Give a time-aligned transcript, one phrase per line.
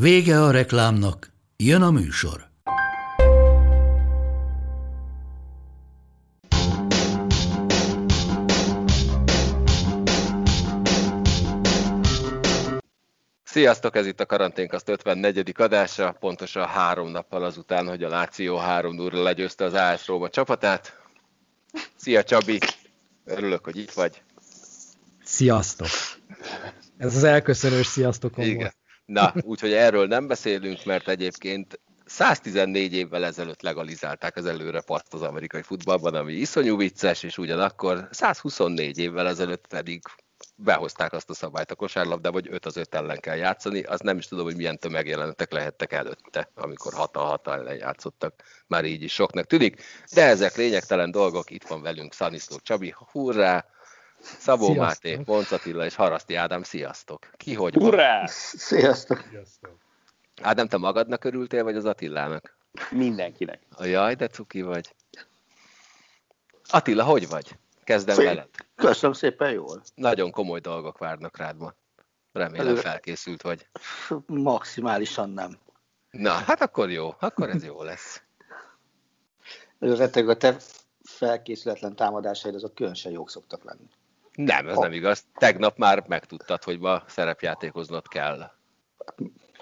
[0.00, 2.48] Vége a reklámnak, jön a műsor.
[13.44, 15.52] Sziasztok, ez itt a Karanténkaszt 54.
[15.56, 21.00] adása, pontosan három nappal azután, hogy a Láció 3 0 legyőzte az AS Róma csapatát.
[21.96, 22.58] Szia Csabi,
[23.24, 24.22] örülök, hogy itt vagy.
[25.24, 25.88] Sziasztok!
[26.98, 28.56] Ez az elköszönős sziasztokom Igen.
[28.56, 28.76] volt.
[29.06, 35.22] Na, úgyhogy erről nem beszélünk, mert egyébként 114 évvel ezelőtt legalizálták az előre paszt az
[35.22, 40.02] amerikai futballban, ami iszonyú vicces, és ugyanakkor 124 évvel ezelőtt pedig
[40.56, 44.18] behozták azt a szabályt a kosárlabdába, hogy 5 az 5 ellen kell játszani, az nem
[44.18, 49.02] is tudom, hogy milyen tömegjelenetek lehettek előtte, amikor 6 a 6 ellen játszottak, már így
[49.02, 49.82] is soknak tűnik,
[50.14, 53.66] de ezek lényegtelen dolgok, itt van velünk Szaniszló Csabi, hurrá,
[54.38, 54.86] Szabó Sziasztok.
[54.86, 57.28] Máté, Bonc Attila és Haraszti Ádám, sziasztok!
[57.36, 57.74] Ki hogy?
[57.74, 58.26] Hurrá!
[58.26, 59.24] Sziasztok!
[60.42, 62.56] Ádám, te magadnak örültél, vagy az Attilának?
[62.90, 63.62] Mindenkinek.
[63.70, 64.94] A jaj, de cuki vagy.
[66.68, 67.56] Attila, hogy vagy?
[67.84, 68.24] Kezdem Szép.
[68.24, 68.48] veled.
[68.74, 69.82] Köszönöm szépen jól.
[69.94, 71.74] Nagyon komoly dolgok várnak rád ma.
[72.32, 72.80] Remélem Előre.
[72.80, 73.68] felkészült vagy.
[74.26, 75.58] Maximálisan nem.
[76.10, 78.22] Na, hát akkor jó, akkor ez jó lesz.
[79.78, 80.56] Reteg a te
[81.02, 83.88] felkészületlen támadásaid, azok különösen jók szoktak lenni.
[84.36, 85.24] Nem, ez nem igaz.
[85.38, 88.50] Tegnap már megtudtad, hogy ma szerepjátékoznod kell.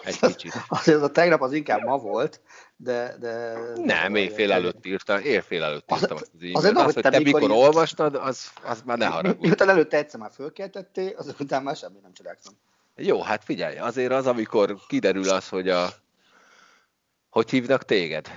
[0.05, 0.53] Egy kicsit.
[0.69, 2.41] Azért az a tegnap az inkább ma volt,
[2.77, 3.16] de...
[3.20, 6.89] de Nem, éjfél előtt írtam, éjfél előtt Az- írtam azt az azért e-mailt.
[6.89, 9.47] Az, hogy te te mikor mikor olvastad, az, az már ne haragudj.
[9.47, 12.54] Miután előtte egyszer már fölkeltettél, azok után már semmi nem csodálkozom.
[12.97, 15.88] Jó, hát figyelj, azért az, amikor kiderül az, hogy a...
[17.31, 18.28] Hogy hívnak téged?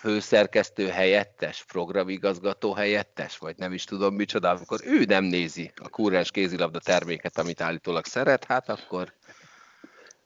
[0.00, 6.30] Főszerkesztő helyettes, programigazgató helyettes, vagy nem is tudom micsoda, amikor ő nem nézi a kúrens
[6.30, 9.12] kézilabda terméket, amit állítólag szeret, hát akkor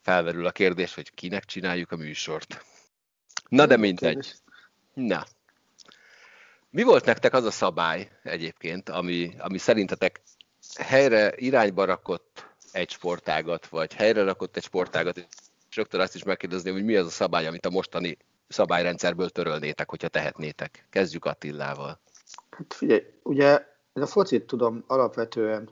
[0.02, 2.64] felverül a kérdés, hogy kinek csináljuk a műsort.
[3.48, 4.32] Na de mindegy.
[4.92, 5.24] Na.
[6.70, 10.22] Mi volt nektek az a szabály egyébként, ami, ami szerintetek
[10.78, 15.16] helyre irányba rakott egy sportágat, vagy helyre rakott egy sportágat,
[15.70, 18.16] és rögtön azt is megkérdezni, hogy mi az a szabály, amit a mostani
[18.54, 20.86] szabályrendszerből törölnétek, hogyha tehetnétek.
[20.90, 22.00] Kezdjük Attillával.
[22.50, 25.70] Hát figyelj, ugye én a focit tudom alapvetően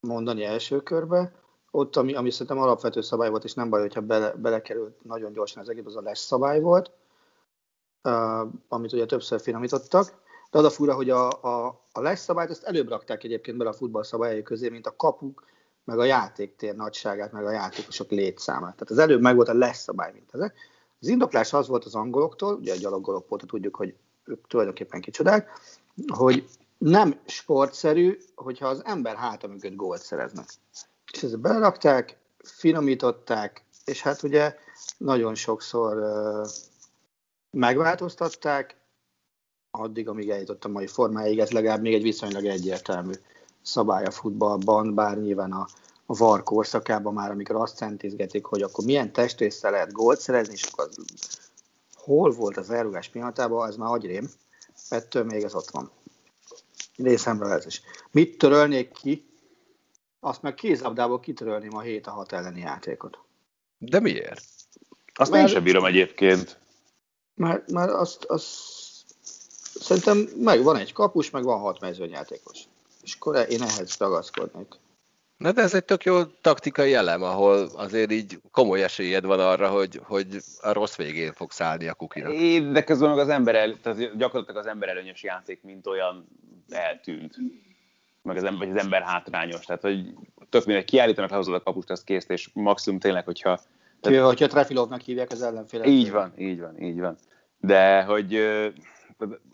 [0.00, 1.32] mondani első körbe,
[1.70, 5.62] ott, ami, ami szerintem alapvető szabály volt, és nem baj, hogyha bele, belekerült nagyon gyorsan
[5.62, 6.90] az egész, az a les szabály volt,
[8.02, 10.20] uh, amit ugye többször finomítottak,
[10.50, 13.70] de az a fura, hogy a, a, a les szabályt ezt előbb rakták egyébként bele
[13.70, 15.44] a futball szabályai közé, mint a kapuk,
[15.84, 18.72] meg a játéktér nagyságát, meg a játékosok létszámát.
[18.72, 20.54] Tehát az előbb meg volt a les szabály, mint ezek.
[21.02, 25.50] Az indoklás az volt az angoloktól, ugye a gyaloggolok óta tudjuk, hogy ők tulajdonképpen kicsodák,
[26.06, 26.48] hogy
[26.78, 30.48] nem sportszerű, hogyha az ember háta mögött gólt szereznek.
[31.12, 34.56] És ezt belerakták, finomították, és hát ugye
[34.98, 36.02] nagyon sokszor
[37.50, 38.76] megváltoztatták,
[39.70, 43.12] addig, amíg eljutott a mai formáig, ez legalább még egy viszonylag egyértelmű
[43.62, 45.66] szabály a futballban, bár nyilván a,
[46.12, 50.62] a VAR korszakában már, amikor azt centizgetik, hogy akkor milyen testrészre lehet gólt szerezni, és
[50.62, 50.98] akkor az,
[51.94, 54.30] hol volt az elrugás pillanatában, az már agyrém,
[54.88, 55.90] ettől még ez ott van.
[56.96, 57.82] Részemről ez is.
[58.10, 59.26] Mit törölnék ki?
[60.20, 63.18] Azt meg kézlabdából kitörölném a 7 a 6 elleni játékot.
[63.78, 64.42] De miért?
[65.14, 66.58] Azt Mert- én sem bírom egyébként.
[67.34, 68.46] Mert, mert azt, azt
[69.80, 72.58] szerintem meg van egy kapus, meg van hat mezőnyjátékos.
[73.02, 74.80] És akkor én ehhez ragaszkodnék.
[75.42, 79.68] Na de ez egy tök jó taktikai elem, ahol azért így komoly esélyed van arra,
[79.68, 82.32] hogy, hogy a rossz végén fogsz állni a kukinak.
[82.32, 86.26] É, De közben meg az ember, el, tehát gyakorlatilag az ember előnyös játék, mint olyan
[86.68, 87.34] eltűnt.
[88.22, 89.64] Meg az ember, vagy az ember hátrányos.
[89.64, 90.14] Tehát, hogy
[90.48, 93.60] tök mindegy, kiállítanak, lehozod a kapust, azt kész, és maximum tényleg, hogyha
[94.00, 95.86] Tehát, hogyha Trefilovnak hívják az ellenfélet.
[95.86, 97.16] Így van, így van, így van.
[97.58, 98.68] De hogy ö,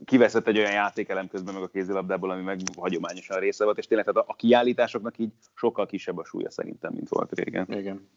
[0.04, 4.06] kiveszett egy olyan játékelem közben meg a kézilabdából, ami meg hagyományosan része volt, és tényleg
[4.06, 7.66] tehát a, a kiállításoknak így sokkal kisebb a súlya szerintem, mint volt régen.
[7.70, 8.08] Igen.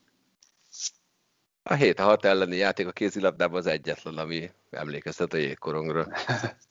[1.64, 6.08] A 7 a 6 elleni játék a kézilabdában az egyetlen, ami emlékeztet a jégkorongra.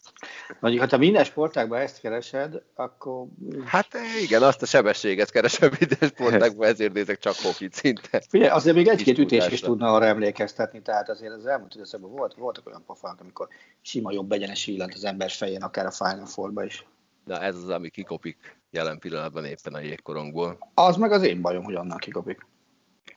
[0.61, 3.27] Mondjuk, ha minden sportágban ezt keresed, akkor...
[3.65, 3.89] Hát
[4.23, 8.23] igen, azt a sebességet keresem minden sportágban, ezért nézek csak hokit szinte.
[8.29, 12.35] Figyelj, azért még egy-két ütés is tudna arra emlékeztetni, tehát azért az elmúlt időszakban volt,
[12.35, 13.49] voltak olyan pofánk, amikor
[13.81, 16.87] sima jobb egyenes illant az ember fején, akár a Final Four-ba is.
[17.25, 20.59] Na ez az, ami kikopik jelen pillanatban éppen a jégkorongból.
[20.75, 22.47] Az meg az én bajom, hogy onnan kikopik.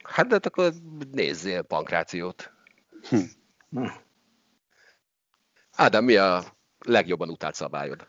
[0.04, 0.74] Hát de hát akkor
[1.12, 2.52] nézzél pankrációt.
[3.70, 3.86] Hm.
[5.76, 6.44] Ádám, mi a
[6.86, 8.08] legjobban utált szabályod?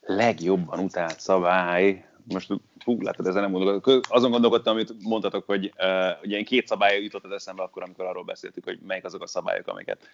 [0.00, 2.04] Legjobban utált szabály.
[2.24, 4.00] Most fú, látod, ezen nem mondok.
[4.08, 8.24] Azon gondolkodtam, amit mondtatok, hogy uh, ugye két szabály jutott az eszembe akkor, amikor arról
[8.24, 10.08] beszéltük, hogy melyik azok a szabályok, amiket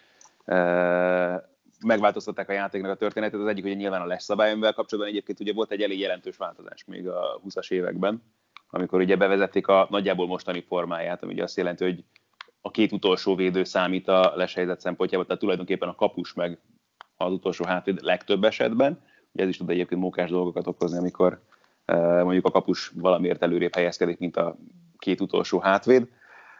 [0.47, 1.43] uh,
[1.85, 3.41] megváltoztatták a játéknak a történetet.
[3.41, 6.37] Az egyik ugye nyilván a lesz szabály, amivel kapcsolatban egyébként ugye volt egy elég jelentős
[6.37, 8.23] változás még a 20-as években,
[8.71, 12.05] amikor ugye bevezették a nagyjából mostani formáját, ami ugye azt jelenti, hogy
[12.61, 16.59] a két utolsó védő számít a leshelyzet szempontjából, tehát tulajdonképpen a kapus meg
[17.17, 18.99] az utolsó hátvéd legtöbb esetben.
[19.33, 21.41] Ugye ez is tud egyébként mókás dolgokat okozni, amikor
[21.85, 24.57] eh, mondjuk a kapus valamiért előrébb helyezkedik, mint a
[24.99, 26.09] két utolsó hátvéd.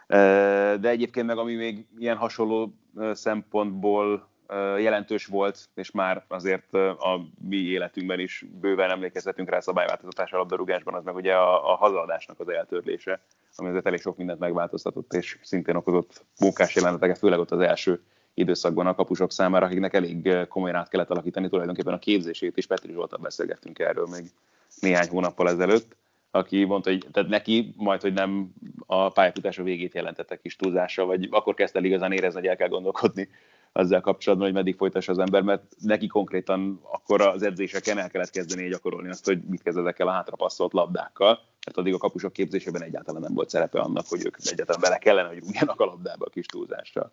[0.07, 4.33] Eh, De egyébként meg ami még ilyen hasonló eh, szempontból
[4.77, 10.93] jelentős volt, és már azért a mi életünkben is bőven emlékezhetünk rá szabályváltoztatás a labdarúgásban,
[10.93, 13.19] az meg ugye a, a hazaadásnak az eltörlése,
[13.55, 18.03] ami azért elég sok mindent megváltoztatott, és szintén okozott mókás jeleneteket, főleg ott az első
[18.35, 22.65] időszakban a kapusok számára, akiknek elég eh, komolyan át kellett alakítani tulajdonképpen a képzését is.
[22.65, 24.31] Petri Zsoltal beszélgettünk erről még
[24.79, 25.95] néhány hónappal ezelőtt,
[26.31, 28.53] aki mondta, hogy tehát neki majd, hogy nem
[28.85, 32.67] a pályafutása végét jelentette kis túlzással, vagy akkor kezdte el igazán érezni, hogy el kell
[32.67, 33.29] gondolkodni
[33.71, 38.29] azzal kapcsolatban, hogy meddig folytassa az ember, mert neki konkrétan akkor az edzéseken el kellett
[38.29, 42.83] kezdeni gyakorolni azt, hogy mit kezd ezekkel a hátrapasszolt labdákkal, mert addig a kapusok képzésében
[42.83, 46.29] egyáltalán nem volt szerepe annak, hogy ők egyáltalán bele kellene, hogy rúgjanak a labdába a
[46.29, 47.11] kis túlzással.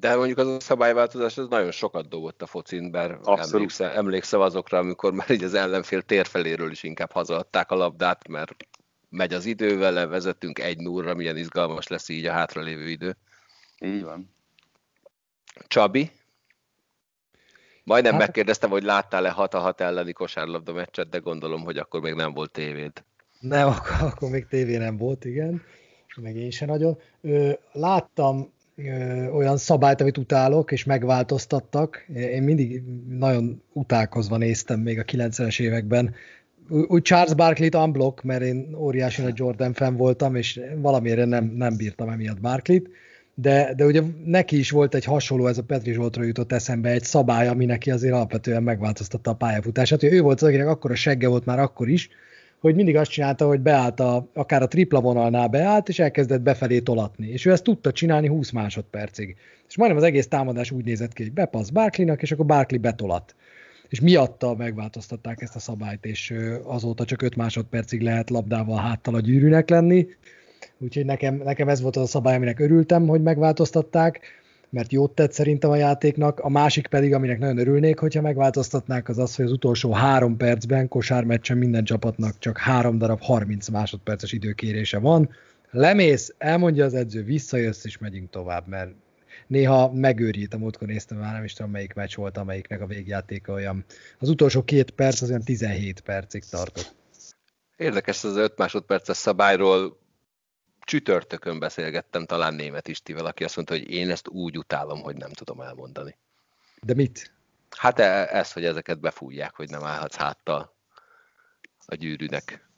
[0.00, 4.78] De mondjuk az a szabályváltozás az nagyon sokat dobott a focin, bár emlékszem, emlékszem azokra,
[4.78, 8.54] amikor már így az ellenfél térfeléről is inkább hazaadták a labdát, mert
[9.08, 13.16] megy az idő vele, vezetünk egy núrra, milyen izgalmas lesz így a hátralévő idő.
[13.84, 14.34] Így van.
[15.66, 16.10] Csabi?
[17.84, 22.00] Majdnem Hát- megkérdeztem, hogy láttál-e 6 a 6 elleni kosárlabda meccset, de gondolom, hogy akkor
[22.00, 23.04] még nem volt tévéd.
[23.40, 25.62] Nem, akkor, akkor még tévé nem volt, igen.
[26.16, 26.98] Meg én sem nagyon.
[27.20, 28.52] Ö, láttam
[29.34, 32.06] olyan szabályt, amit utálok, és megváltoztattak.
[32.14, 36.14] Én mindig nagyon utálkozva néztem még a 90-es években.
[36.68, 41.76] Úgy Charles Barkley-t unblock, mert én óriási nagy Jordan fan voltam, és valamiért nem, nem
[41.76, 42.88] bírtam emiatt Barkley-t.
[43.34, 47.04] De, de ugye neki is volt egy hasonló, ez a Petri Zsoltról jutott eszembe, egy
[47.04, 50.02] szabály, ami neki azért alapvetően megváltoztatta a pályafutását.
[50.02, 52.08] Ő volt az, akinek akkor a segge volt már akkor is,
[52.62, 56.80] hogy mindig azt csinálta, hogy beállt a, akár a tripla vonalnál beállt, és elkezdett befelé
[56.80, 57.28] tolatni.
[57.28, 59.36] És ő ezt tudta csinálni 20 másodpercig.
[59.68, 63.34] És majdnem az egész támadás úgy nézett ki, hogy bepassz Barkleynak, és akkor Barkley betolat.
[63.88, 69.20] És miatta megváltoztatták ezt a szabályt, és azóta csak 5 másodpercig lehet labdával háttal a
[69.20, 70.06] gyűrűnek lenni.
[70.78, 74.20] Úgyhogy nekem, nekem ez volt az a szabály, aminek örültem, hogy megváltoztatták,
[74.72, 76.40] mert jót tett szerintem a játéknak.
[76.40, 80.88] A másik pedig, aminek nagyon örülnék, hogyha megváltoztatnák, az az, hogy az utolsó három percben
[80.88, 85.30] kosármeccsen minden csapatnak csak három darab 30 másodperces időkérése van.
[85.70, 88.90] Lemész, elmondja az edző, visszajössz és megyünk tovább, mert
[89.46, 93.52] néha megőrít, a múltkor néztem már, nem is tudom melyik meccs volt, amelyiknek a végjátéka
[93.52, 93.84] olyan.
[94.18, 96.94] Az utolsó két perc az olyan 17 percig tartott.
[97.76, 100.00] Érdekes ez az 5 másodperces szabályról.
[100.84, 105.30] Csütörtökön beszélgettem talán német Istivel, aki azt mondta, hogy én ezt úgy utálom, hogy nem
[105.30, 106.16] tudom elmondani.
[106.82, 107.32] De mit?
[107.76, 110.74] Hát e- ez, hogy ezeket befújják, hogy nem állhatsz háttal
[111.86, 112.70] a gyűrűnek.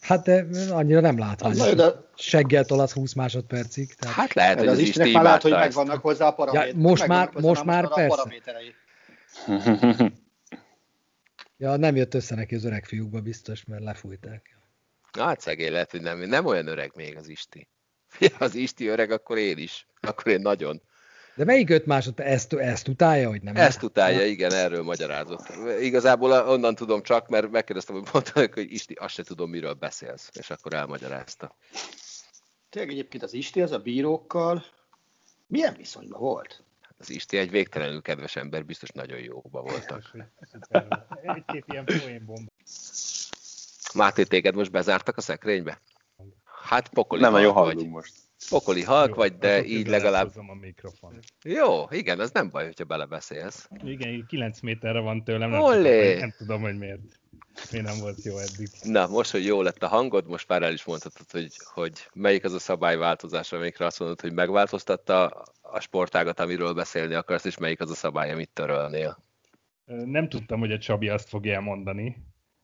[0.00, 1.66] Hát de annyira nem látványos.
[1.66, 3.94] jó, de, Seggel tolasz 20 másodpercig.
[3.94, 4.16] Tehát...
[4.16, 6.74] Hát lehet, de hogy az az Istenek már lehet, hogy megvannak hozzá a paraméterek.
[6.74, 8.16] Ja, most már- most már persze.
[8.16, 8.74] paraméterei.
[11.56, 14.58] Ja, nem jött össze neki az öreg fiúkba biztos, mert lefújták.
[15.14, 17.68] Na, hát szegény lehet, hogy nem, nem olyan öreg még az Isti.
[18.18, 19.86] Ja, az Isti öreg, akkor én is.
[20.00, 20.82] Akkor én nagyon.
[21.34, 22.28] De melyik öt másodperc?
[22.28, 23.56] Ezt, ezt utálja, hogy nem?
[23.56, 25.46] Ezt utálja, igen, erről magyarázott.
[25.80, 30.30] Igazából onnan tudom csak, mert megkérdeztem, hogy mondta, hogy Isti, azt se tudom, miről beszélsz.
[30.32, 31.56] És akkor elmagyarázta.
[32.70, 34.64] Tényleg egyébként az Isti az a bírókkal
[35.46, 36.62] milyen viszonyban volt?
[36.98, 40.16] Az Isti egy végtelenül kedves ember, biztos nagyon jóba voltak.
[41.22, 42.50] Egy-két ilyen poénbomba.
[43.94, 45.80] Máté, téged most bezártak a szekrénybe?
[46.62, 47.90] Hát pokoli nem nagyon halk hallunk vagy.
[47.90, 48.12] most.
[48.48, 50.32] Pokoli halk vagy, de így legalább...
[50.36, 51.18] a mikrofon.
[51.42, 53.68] Jó, igen, az nem baj, hogyha belebeszélsz.
[53.84, 57.00] Igen, 9 méterre van tőlem, nem, tudom, hogy, nem tudom, hogy miért.
[57.70, 58.68] Miért nem volt jó eddig.
[58.82, 62.44] Na, most, hogy jó lett a hangod, most már el is mondhatod, hogy, hogy melyik
[62.44, 67.80] az a szabályváltozás, amikre azt mondod, hogy megváltoztatta a sportágat, amiről beszélni akarsz, és melyik
[67.80, 69.18] az a szabály, amit törölnél.
[69.84, 72.16] Nem tudtam, hogy a Csabi azt fogja elmondani,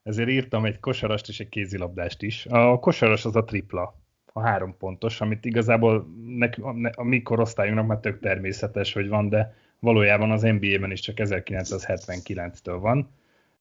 [0.03, 2.47] ezért írtam egy kosarast és egy kézilabdást is.
[2.47, 3.95] A kosaras az a tripla,
[4.33, 6.59] a három pontos, amit igazából nek,
[6.97, 12.79] a mi korosztályunknak már tök természetes, hogy van, de valójában az NBA-ben is csak 1979-től
[12.81, 13.11] van.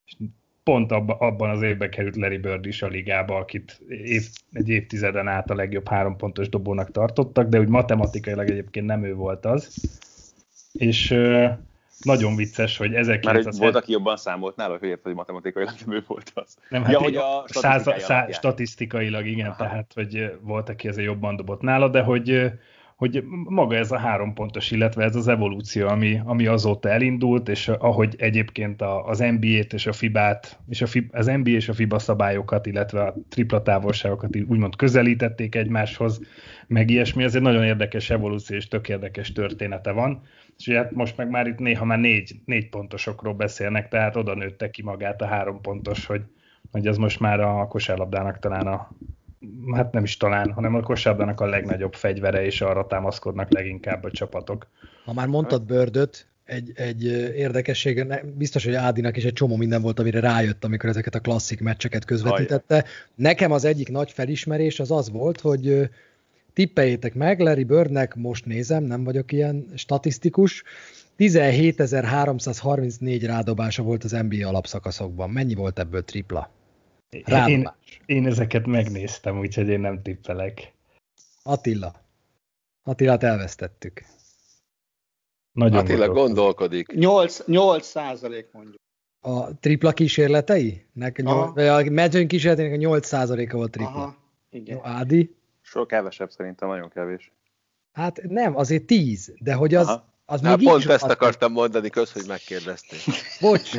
[0.05, 0.15] És
[0.63, 5.27] pont abba, abban az évben került Larry Bird is a ligába, akit év, egy évtizeden
[5.27, 9.89] át a legjobb három pontos dobónak tartottak, de úgy matematikailag egyébként nem ő volt az.
[10.73, 11.15] És
[12.03, 13.45] nagyon vicces, hogy 1900...
[13.45, 16.57] Már volt, aki jobban számolt nála, hogy ért, hogy matematikailag nem ő volt az.
[16.69, 19.55] Nem, hát ja, hogy a statisztikailag, száz, statisztikailag igen, Aha.
[19.63, 22.51] tehát hogy volt, aki ezért jobban dobott nála, de hogy
[22.99, 27.67] hogy maga ez a három pontos, illetve ez az evolúció, ami, ami azóta elindult, és
[27.67, 31.99] ahogy egyébként az NBA-t és a FIBA-t, és a FIBA, az NBA és a FIBA
[31.99, 36.21] szabályokat, illetve a tripla távolságokat úgymond közelítették egymáshoz,
[36.67, 40.21] meg ilyesmi, ez egy nagyon érdekes evolúció és tök érdekes története van.
[40.57, 44.35] És ugye hát most meg már itt néha már négy, négy pontosokról beszélnek, tehát oda
[44.35, 46.21] nőtte ki magát a három pontos, hogy,
[46.71, 48.89] hogy az most már a kosárlabdának talán a,
[49.75, 54.11] hát nem is talán, hanem a kosárlabdának a legnagyobb fegyvere, és arra támaszkodnak leginkább a
[54.11, 54.67] csapatok.
[55.05, 57.03] Ha már mondtad Bördöt, egy, egy
[57.35, 58.05] érdekesség,
[58.37, 62.05] biztos, hogy Ádinak is egy csomó minden volt, amire rájött, amikor ezeket a klasszik meccseket
[62.05, 62.75] közvetítette.
[62.75, 62.85] Ajj.
[63.15, 65.89] Nekem az egyik nagy felismerés az az volt, hogy
[66.53, 70.63] tippeljétek meg, Larry Birdnek, most nézem, nem vagyok ilyen statisztikus,
[71.17, 75.29] 17.334 rádobása volt az NBA alapszakaszokban.
[75.29, 76.51] Mennyi volt ebből tripla?
[77.09, 77.71] Én,
[78.05, 80.73] én ezeket megnéztem, úgyhogy én nem tippelek.
[81.43, 81.93] Attila.
[82.83, 84.03] Attilát elvesztettük.
[85.51, 86.93] Nagyon Attila gondolkodik.
[86.93, 88.75] 8, 8 százalék mondjuk.
[89.19, 90.85] A tripla kísérletei?
[90.93, 91.21] Nek,
[91.53, 93.91] vagy a medzőn kísérleteinek a 8 százaléka volt tripla.
[93.91, 94.15] Aha,
[94.49, 94.75] igen.
[94.75, 95.35] Jó, Ádi?
[95.61, 97.31] Sok kevesebb szerintem, nagyon kevés.
[97.91, 100.07] Hát nem, azért 10, de hogy az, Aha.
[100.25, 101.09] Az még pont ezt az...
[101.09, 102.99] akartam mondani, köz, hogy megkérdeztél.
[103.39, 103.77] Bocs,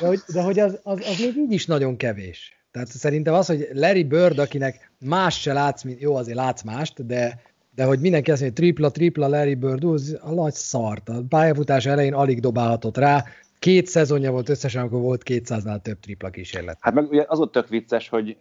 [0.00, 2.59] de hogy, de hogy az, az, az még így is nagyon kevés.
[2.70, 7.06] Tehát szerintem az, hogy Larry Bird, akinek más se látsz, mint, jó, azért látsz mást,
[7.06, 7.42] de,
[7.74, 11.08] de hogy mindenki azt mondja, tripla, tripla Larry Bird, az a nagy szart.
[11.08, 13.24] A pályafutás elején alig dobálhatott rá,
[13.58, 16.78] két szezonja volt összesen, amikor volt 200-nál több tripla kísérlet.
[16.80, 18.36] Hát meg ugye az ott tök vicces, hogy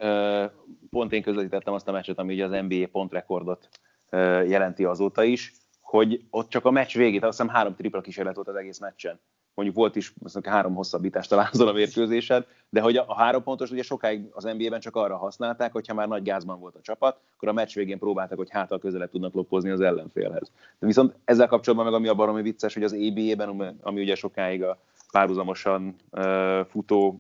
[0.90, 3.70] pont én közvetítettem azt a meccset, ami ugye az NBA pontrekordot
[4.12, 4.20] uh,
[4.50, 8.48] jelenti azóta is, hogy ott csak a meccs végét, azt hiszem három tripla kísérlet volt
[8.48, 9.20] az egész meccsen
[9.60, 13.72] mondjuk volt is mondjuk három hosszabbítást talán azon a mérkőzésen, de hogy a, három pontos
[13.72, 17.48] ugye sokáig az NBA-ben csak arra használták, hogyha már nagy gázban volt a csapat, akkor
[17.48, 20.52] a meccs végén próbáltak, hogy hátal közelebb tudnak loppozni az ellenfélhez.
[20.80, 24.64] De viszont ezzel kapcsolatban meg ami a baromi vicces, hogy az ABA-ben, ami ugye sokáig
[24.64, 24.78] a
[25.12, 27.20] párhuzamosan uh, futó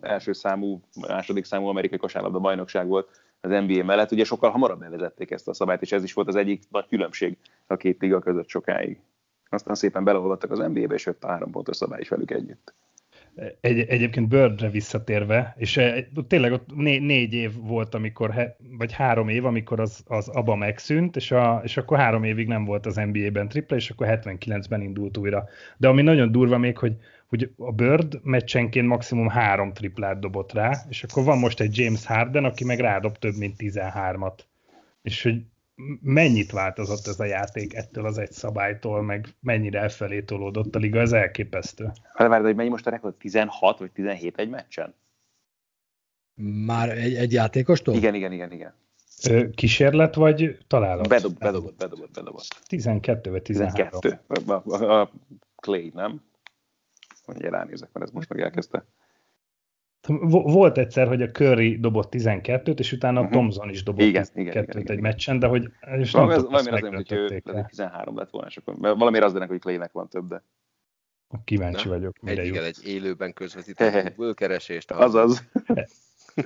[0.00, 3.08] első számú, második számú amerikai kosárlabda bajnokság volt
[3.40, 6.36] az NBA mellett, ugye sokkal hamarabb bevezették ezt a szabályt, és ez is volt az
[6.36, 7.36] egyik nagy különbség
[7.66, 9.00] a két liga között sokáig
[9.52, 12.74] aztán szépen beleolvadtak az NBA-be, és jött a három pontos szabály is velük együtt.
[13.60, 19.28] Egy, egyébként Birdre visszatérve, és e, tényleg ott né, négy év volt, amikor, vagy három
[19.28, 22.94] év, amikor az, az ABA megszűnt, és, a, és akkor három évig nem volt az
[22.94, 25.44] NBA-ben tripla, és akkor 79-ben indult újra.
[25.76, 30.84] De ami nagyon durva még, hogy, hogy a Bird meccsenként maximum három triplát dobott rá,
[30.88, 34.38] és akkor van most egy James Harden, aki meg rádob több mint 13-at.
[35.02, 35.42] És hogy
[36.00, 41.00] mennyit változott ez a játék ettől az egy szabálytól, meg mennyire elfelé tolódott a liga,
[41.00, 41.92] ez elképesztő.
[42.16, 43.14] Várj, hogy mennyi most a rekord?
[43.14, 44.94] 16 vagy 17 egy meccsen?
[46.64, 47.94] Már egy, egy játékostól?
[47.94, 48.74] Igen, igen, igen, igen.
[49.54, 51.08] Kísérlet vagy találat?
[51.08, 52.46] Bedob, bedobott, bedobott, bedobott.
[52.66, 54.00] 12 vagy 13.
[54.00, 54.20] 12.
[54.26, 55.10] A, a, a
[55.56, 56.22] Clay, nem?
[57.26, 58.84] Mondja, ránézek, mert ez most meg elkezdte.
[60.28, 63.28] Volt egyszer, hogy a Curry dobott 12-t, és utána a.
[63.28, 66.68] Thompson is dobott igen, 12-t igen, igen, egy meccsen, de hogy és valami, nem valami
[66.68, 70.44] azért, hogy ő 13 lett volna, és akkor, valamiért az hogy Claynek van több, de...
[71.44, 74.90] Kíváncsi Na, vagyok, mire egy, egy élőben közvetített bőkeresést.
[75.06, 75.44] Azaz.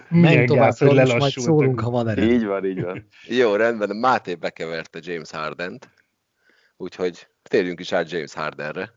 [0.08, 2.22] Menj tovább, hogy majd szólunk, ha van erre.
[2.22, 3.06] Így van, így van.
[3.26, 5.88] Jó, rendben, Máté bekeverte James Harden-t,
[6.76, 8.94] úgyhogy térjünk is át James Hardenre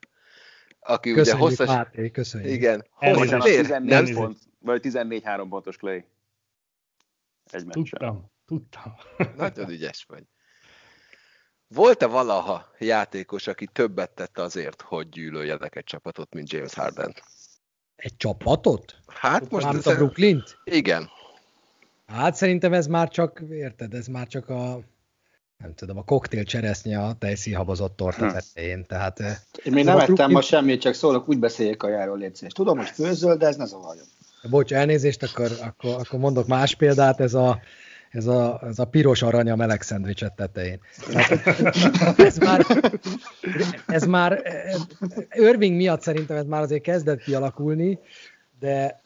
[0.80, 1.68] aki köszönjük, ugye hosszas...
[1.68, 2.52] Máté, köszönjük.
[2.52, 2.86] Igen.
[2.92, 6.06] Hosszas, 14 pont, vagy 14-3 pontos Clay.
[7.52, 7.84] Egy meccsen.
[7.84, 8.94] Tudtam, tudtam.
[9.36, 10.24] Nagyon ügyes vagy.
[11.68, 17.16] Volt-e valaha játékos, aki többet tett azért, hogy gyűlöljenek egy csapatot, mint James Harden?
[17.96, 19.00] Egy csapatot?
[19.08, 19.64] Hát most...
[19.64, 20.44] Mármint a brooklyn?
[20.64, 21.10] Igen.
[22.06, 24.80] Hát szerintem ez már csak, érted, ez már csak a
[25.58, 28.34] nem tudom, a koktél cseresznye a tejszíhabozott torta hm.
[28.34, 28.86] tetején.
[28.86, 29.20] Tehát,
[29.64, 32.52] Én még nem ettem ma semmit, csak szólok, úgy beszéljek a járól létszés.
[32.52, 34.06] Tudom, hogy főzöld, de ez ne zavarjon.
[34.50, 37.60] Bocs, elnézést, akkor, akkor, akkor mondok más példát, ez a
[38.10, 40.80] ez a, ez a piros arany a meleg szendvicset tetején.
[42.18, 42.66] ez már,
[43.88, 44.42] ez már
[45.30, 48.00] Irving miatt szerintem ez már azért kezdett kialakulni,
[48.60, 49.02] de,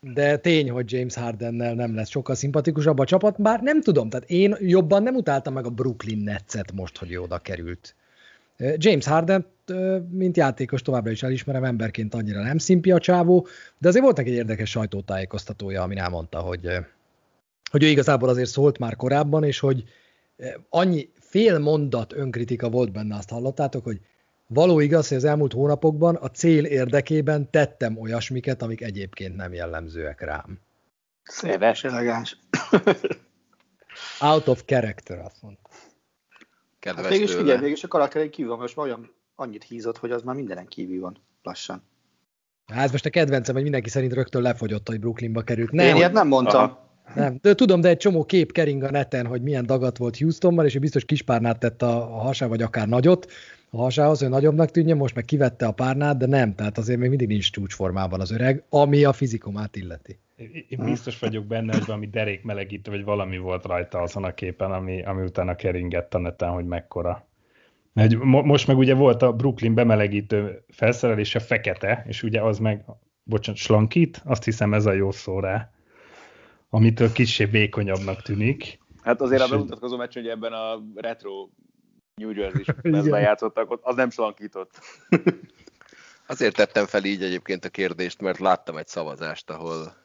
[0.00, 4.30] de tény, hogy James Hardennel nem lesz sokkal szimpatikusabb a csapat, bár nem tudom, tehát
[4.30, 7.94] én jobban nem utáltam meg a Brooklyn Netset most, hogy oda került.
[8.58, 9.46] James Harden,
[10.10, 13.46] mint játékos továbbra is elismerem, emberként annyira nem szimpi a csávó,
[13.78, 16.68] de azért volt neki egy érdekes sajtótájékoztatója, ami elmondta, hogy,
[17.70, 19.84] hogy ő igazából azért szólt már korábban, és hogy
[20.68, 24.00] annyi fél mondat önkritika volt benne, azt hallottátok, hogy
[24.46, 30.20] való igaz, hogy az elmúlt hónapokban a cél érdekében tettem olyasmiket, amik egyébként nem jellemzőek
[30.20, 30.58] rám.
[31.22, 32.38] Széles, elegáns.
[34.20, 35.67] Out of character, azt mondta
[36.78, 40.10] kedves hát Végülis figyelj, végülis a karakterén kívül van, most már olyan annyit hízott, hogy
[40.10, 41.82] az már mindenen kívül van lassan.
[42.66, 45.70] Hát ez most a kedvencem, hogy mindenki szerint rögtön lefogyott, hogy Brooklynba került.
[45.70, 46.62] Nem, Én ilyet nem mondtam.
[46.62, 46.86] Aha.
[47.14, 50.64] Nem, de tudom, de egy csomó kép kering a neten, hogy milyen dagat volt Houstonban,
[50.64, 53.32] és ő biztos kispárnát tett a, a hasá, vagy akár nagyot
[53.70, 57.08] a hasához, hogy nagyobbnak tűnjön, most meg kivette a párnát, de nem, tehát azért még
[57.08, 60.18] mindig nincs csúcsformában az öreg, ami a fizikumát illeti.
[60.68, 64.70] Én biztos vagyok benne, hogy valami derék melegítő, vagy valami volt rajta azon a képen,
[64.70, 67.26] ami, ami utána keringett a neten, hogy mekkora.
[67.94, 72.84] Egy, most meg ugye volt a Brooklyn bemelegítő felszerelése fekete, és ugye az meg,
[73.22, 75.70] bocsánat, slankít, azt hiszem ez a jó szó rá,
[76.70, 78.78] amitől kicsit vékonyabbnak tűnik.
[79.02, 81.48] Hát azért a bemutatkozó meccs, hogy ebben a retro
[82.18, 82.68] New Jersey-s
[83.28, 84.80] játszottak, az nem slankított.
[86.26, 89.96] Azért tettem fel így egyébként a kérdést, mert láttam egy szavazást, ahol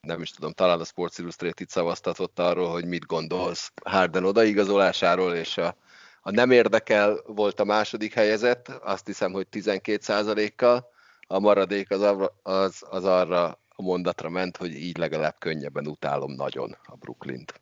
[0.00, 5.58] nem is tudom, talán a Sports Illustrated szavaztatott arról, hogy mit gondolsz Harden odaigazolásáról, és
[5.58, 5.76] a,
[6.22, 10.90] a nem érdekel volt a második helyezett, azt hiszem, hogy 12%-kal,
[11.26, 16.76] a maradék az, az, az arra a mondatra ment, hogy így legalább könnyebben utálom nagyon
[16.82, 17.60] a Brooklyn-t.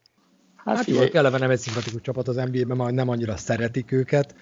[0.65, 4.35] Hát, hát figyelj, eleve nem egy szimpatikus csapat az NBA-ben, majd nem annyira szeretik őket,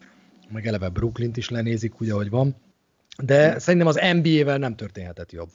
[0.49, 2.57] meg eleve Brooklyn-t is lenézik úgy, ahogy van,
[3.23, 5.51] de szerintem az NBA-vel nem történhetett jobb,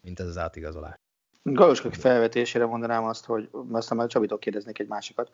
[0.00, 0.94] mint ez az átigazolás.
[1.42, 5.30] Galoskak felvetésére mondanám azt, hogy aztán már Csabitól kérdeznék egy másikat,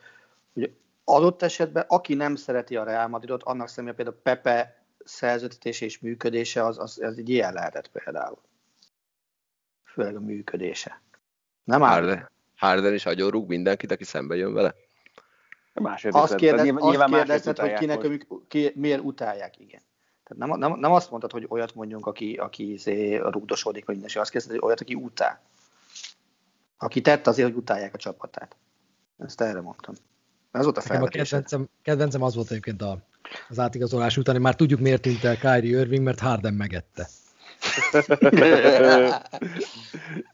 [0.52, 0.72] hogy
[1.04, 6.64] adott esetben, aki nem szereti a Real Madridot, annak személye például Pepe szerződtetése és működése,
[6.64, 8.38] az, az, az egy ilyen lehetett például.
[9.84, 11.00] Főleg a működése.
[11.64, 12.28] Nem áll.
[12.58, 14.74] Harden, is rúg mindenkit, aki szembe jön vele?
[15.72, 18.26] Második azt kérdez, nyilván azt kérdezted, hogy kinek, hogy...
[18.48, 19.80] ki, miért utálják, igen.
[20.24, 24.20] Tehát nem, nem, nem azt mondtad, hogy olyat mondjunk, aki, aki izé rúgdosodik, vagy minden,
[24.20, 25.40] azt kérdezted, hogy olyat, aki utál
[26.78, 28.56] aki tett azért, hogy utálják a csapatát.
[29.18, 29.94] Ezt erre mondtam.
[30.50, 31.20] Ez volt a felvetés.
[31.20, 32.98] A kedvencem, kedvencem az volt egyébként a,
[33.48, 37.08] az átigazolás után, már tudjuk miért tűnt el Kyrie Irving, mert Harden megette.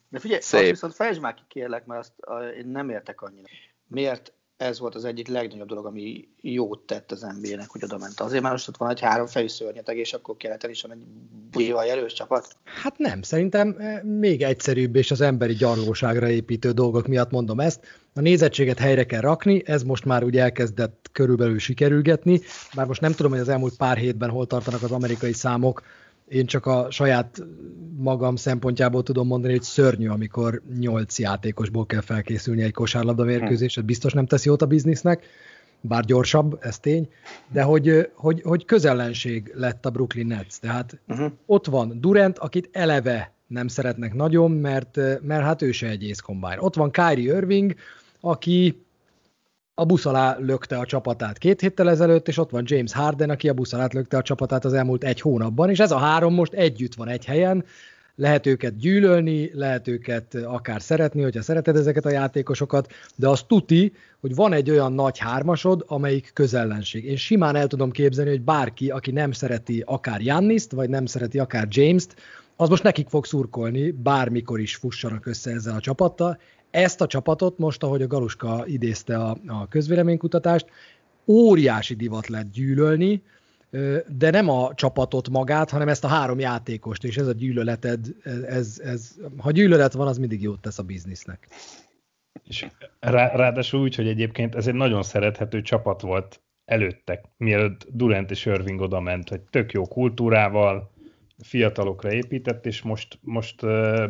[0.08, 0.60] De figyelj, Szép.
[0.60, 2.12] azt viszont fejtsd már ki kérlek, mert azt
[2.58, 3.48] én nem értek annyira.
[3.86, 8.20] Miért ez volt az egyik legnagyobb dolog, ami jót tett az NBA-nek, hogy oda ment.
[8.20, 11.02] Azért már most ott van egy három fejű szörnyeteg, és akkor keleten is van egy
[11.50, 12.56] bújval jelős csapat?
[12.64, 17.86] Hát nem, szerintem eh, még egyszerűbb és az emberi gyarlóságra építő dolgok miatt mondom ezt.
[18.14, 22.40] A nézettséget helyre kell rakni, ez most már úgy elkezdett körülbelül sikerülgetni,
[22.74, 25.82] bár most nem tudom, hogy az elmúlt pár hétben hol tartanak az amerikai számok,
[26.28, 27.42] én csak a saját
[27.96, 34.12] magam szempontjából tudom mondani, hogy szörnyű, amikor nyolc játékosból kell felkészülni egy kosárlabda mérkőzésre, biztos
[34.12, 35.26] nem teszi jót a biznisznek,
[35.80, 37.08] bár gyorsabb, ez tény,
[37.52, 40.58] de hogy, hogy, hogy közellenség lett a Brooklyn Nets.
[40.58, 41.32] Tehát uh-huh.
[41.46, 46.22] ott van Durant, akit eleve nem szeretnek nagyon, mert, mert hát ő se egy ész
[46.58, 47.74] Ott van Kyrie Irving,
[48.20, 48.83] aki
[49.74, 53.48] a busz alá lökte a csapatát két héttel ezelőtt, és ott van James Harden, aki
[53.48, 56.52] a busz alá lökte a csapatát az elmúlt egy hónapban, és ez a három most
[56.52, 57.64] együtt van egy helyen,
[58.16, 63.92] lehet őket gyűlölni, lehet őket akár szeretni, hogyha szereted ezeket a játékosokat, de az tuti,
[64.20, 67.04] hogy van egy olyan nagy hármasod, amelyik közellenség.
[67.04, 71.38] Én simán el tudom képzelni, hogy bárki, aki nem szereti akár Janniszt, vagy nem szereti
[71.38, 72.14] akár James-t,
[72.56, 76.38] az most nekik fog szurkolni, bármikor is fussanak össze ezzel a csapattal,
[76.74, 80.66] ezt a csapatot most, ahogy a Galuska idézte a, a közvéleménykutatást,
[81.26, 83.22] óriási divat lett gyűlölni,
[84.08, 88.06] de nem a csapatot magát, hanem ezt a három játékost, és ez a gyűlöleted,
[88.46, 91.48] ez, ez, ha gyűlölet van, az mindig jót tesz a biznisznek.
[92.44, 92.66] És
[93.00, 98.46] rá, ráadásul úgy, hogy egyébként ez egy nagyon szerethető csapat volt előttek, mielőtt Durant és
[98.46, 100.92] Irving oda ment, hogy tök jó kultúrával,
[101.42, 103.60] fiatalokra épített, és most, most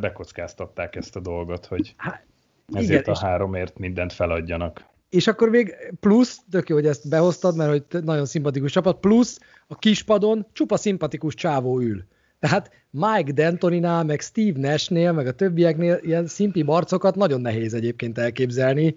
[0.00, 1.94] bekockáztatták ezt a dolgot, hogy...
[1.96, 2.27] Hát,
[2.72, 4.85] ezért Igen, a háromért mindent feladjanak.
[5.09, 9.40] És akkor még plusz, tök jó, hogy ezt behoztad, mert hogy nagyon szimpatikus csapat, plusz
[9.66, 12.05] a kispadon csupa szimpatikus csávó ül.
[12.38, 18.18] Tehát Mike Dentoninál, meg Steve Nashnél, meg a többieknél ilyen szimpi marcokat nagyon nehéz egyébként
[18.18, 18.94] elképzelni.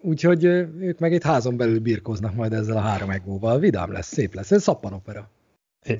[0.00, 3.58] Úgyhogy ők meg itt házon belül birkoznak majd ezzel a három egóval.
[3.58, 4.50] Vidám lesz, szép lesz.
[4.50, 5.30] Ez szappanopera.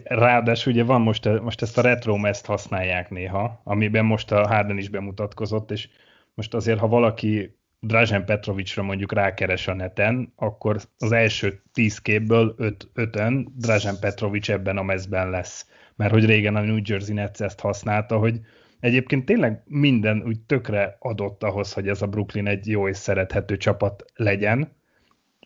[0.04, 4.78] Ráadásul ugye van most, most ezt a retro ezt használják néha, amiben most a Harden
[4.78, 5.88] is bemutatkozott, és
[6.34, 12.54] most azért, ha valaki Drazen Petrovicsra mondjuk rákeres a neten, akkor az első tíz képből
[12.58, 15.66] öt, ötön Drazen Petrovics ebben a mezben lesz.
[15.96, 18.40] Mert hogy régen a New Jersey Nets ezt használta, hogy
[18.80, 23.56] egyébként tényleg minden úgy tökre adott ahhoz, hogy ez a Brooklyn egy jó és szerethető
[23.56, 24.72] csapat legyen,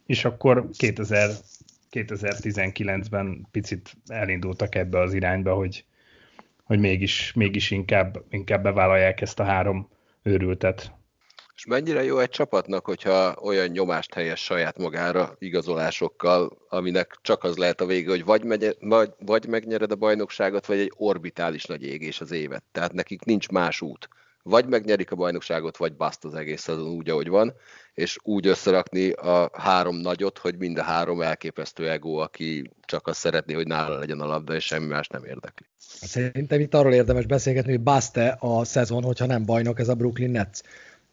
[0.06, 1.30] és akkor 2000,
[1.90, 5.84] 2019-ben picit elindultak ebbe az irányba, hogy,
[6.64, 9.88] hogy mégis, mégis inkább, inkább bevállalják ezt a három
[10.26, 10.92] őrültet.
[11.54, 17.56] És mennyire jó egy csapatnak, hogyha olyan nyomást helyez saját magára igazolásokkal, aminek csak az
[17.56, 21.82] lehet a vége, hogy vagy, megy, vagy, vagy megnyered a bajnokságot, vagy egy orbitális nagy
[21.82, 22.62] égés az évet.
[22.72, 24.08] Tehát nekik nincs más út.
[24.42, 27.54] Vagy megnyerik a bajnokságot, vagy baszt az egész azon úgy, ahogy van,
[27.94, 33.18] és úgy összerakni a három nagyot, hogy mind a három elképesztő ego, aki csak azt
[33.18, 35.66] szeretné, hogy nála legyen a labda, és semmi más nem érdekli.
[36.00, 40.30] Szerintem itt arról érdemes beszélgetni, hogy baszt a szezon, hogyha nem bajnok ez a Brooklyn
[40.30, 40.60] Nets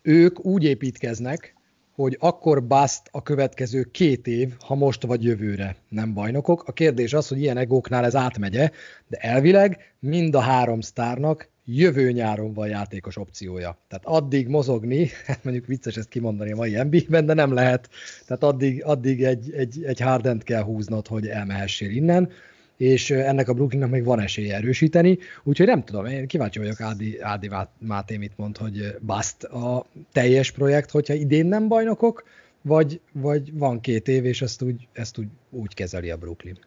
[0.03, 1.55] ők úgy építkeznek,
[1.95, 6.63] hogy akkor bászt a következő két év, ha most vagy jövőre nem bajnokok.
[6.67, 8.69] A kérdés az, hogy ilyen egóknál ez átmegye,
[9.07, 13.77] de elvileg mind a három sztárnak jövő nyáron van játékos opciója.
[13.87, 17.89] Tehát addig mozogni, hát mondjuk vicces ezt kimondani a mai NBA-ben, de nem lehet.
[18.25, 22.29] Tehát addig, addig egy, egy, egy hardent kell húznod, hogy elmehessél innen
[22.77, 27.19] és ennek a Brooklynnak még van esélye erősíteni, úgyhogy nem tudom, én kíváncsi vagyok Ádi,
[27.21, 32.23] Ádi Máté mit mond, hogy bast a teljes projekt, hogyha idén nem bajnokok,
[32.61, 36.57] vagy, vagy van két év, és ezt úgy, ezt úgy, úgy kezeli a Brooklyn.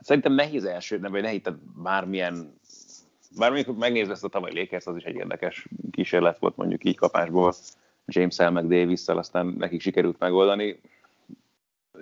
[0.00, 2.52] Szerintem nehéz első, nem, vagy nehéz, tehát bármilyen
[3.38, 6.96] bár mondjuk megnézve ezt a tavaly Lakers, az is egy érdekes kísérlet volt mondjuk így
[6.96, 7.54] kapásból,
[8.06, 10.80] James-el meg davis aztán nekik sikerült megoldani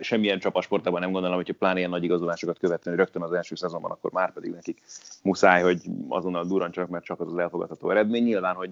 [0.00, 4.12] semmilyen csapasportában nem gondolom, hogy pláne ilyen nagy igazolásokat követni rögtön az első szezonban, akkor
[4.12, 4.82] már pedig nekik
[5.22, 8.24] muszáj, hogy azonnal durrancsanak, mert csak az az elfogadható eredmény.
[8.24, 8.70] Nyilván, hogy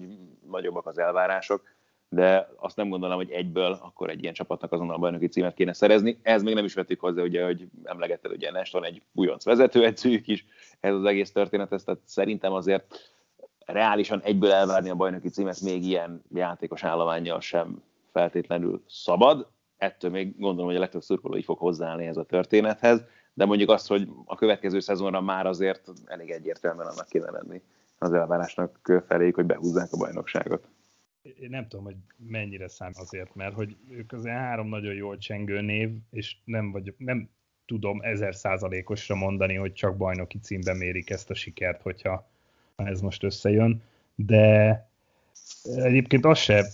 [0.49, 1.63] nagyobbak az elvárások,
[2.09, 6.19] de azt nem gondolom, hogy egyből akkor egy ilyen csapatnak azonnal bajnoki címet kéne szerezni.
[6.21, 10.45] Ez még nem is vettük hozzá, ugye, hogy emlegetted, ugye Neston egy újonc vezetőedzőjük is,
[10.79, 13.11] ez az egész történet, ezt, tehát szerintem azért
[13.65, 19.47] reálisan egyből elvárni a bajnoki címet még ilyen játékos állományjal sem feltétlenül szabad
[19.81, 23.69] ettől még gondolom, hogy a legtöbb szurkoló így fog hozzáállni ez a történethez, de mondjuk
[23.69, 27.61] azt, hogy a következő szezonra már azért elég egyértelműen annak kéne lenni
[27.97, 30.67] az elvárásnak felé, hogy behúzzák a bajnokságot.
[31.21, 35.61] Én nem tudom, hogy mennyire szám azért, mert hogy ők az három nagyon jól csengő
[35.61, 37.29] név, és nem, vagy, nem
[37.65, 42.29] tudom ezer százalékosra mondani, hogy csak bajnoki címben mérik ezt a sikert, hogyha
[42.75, 43.81] ez most összejön,
[44.15, 44.89] de
[45.75, 46.65] egyébként az se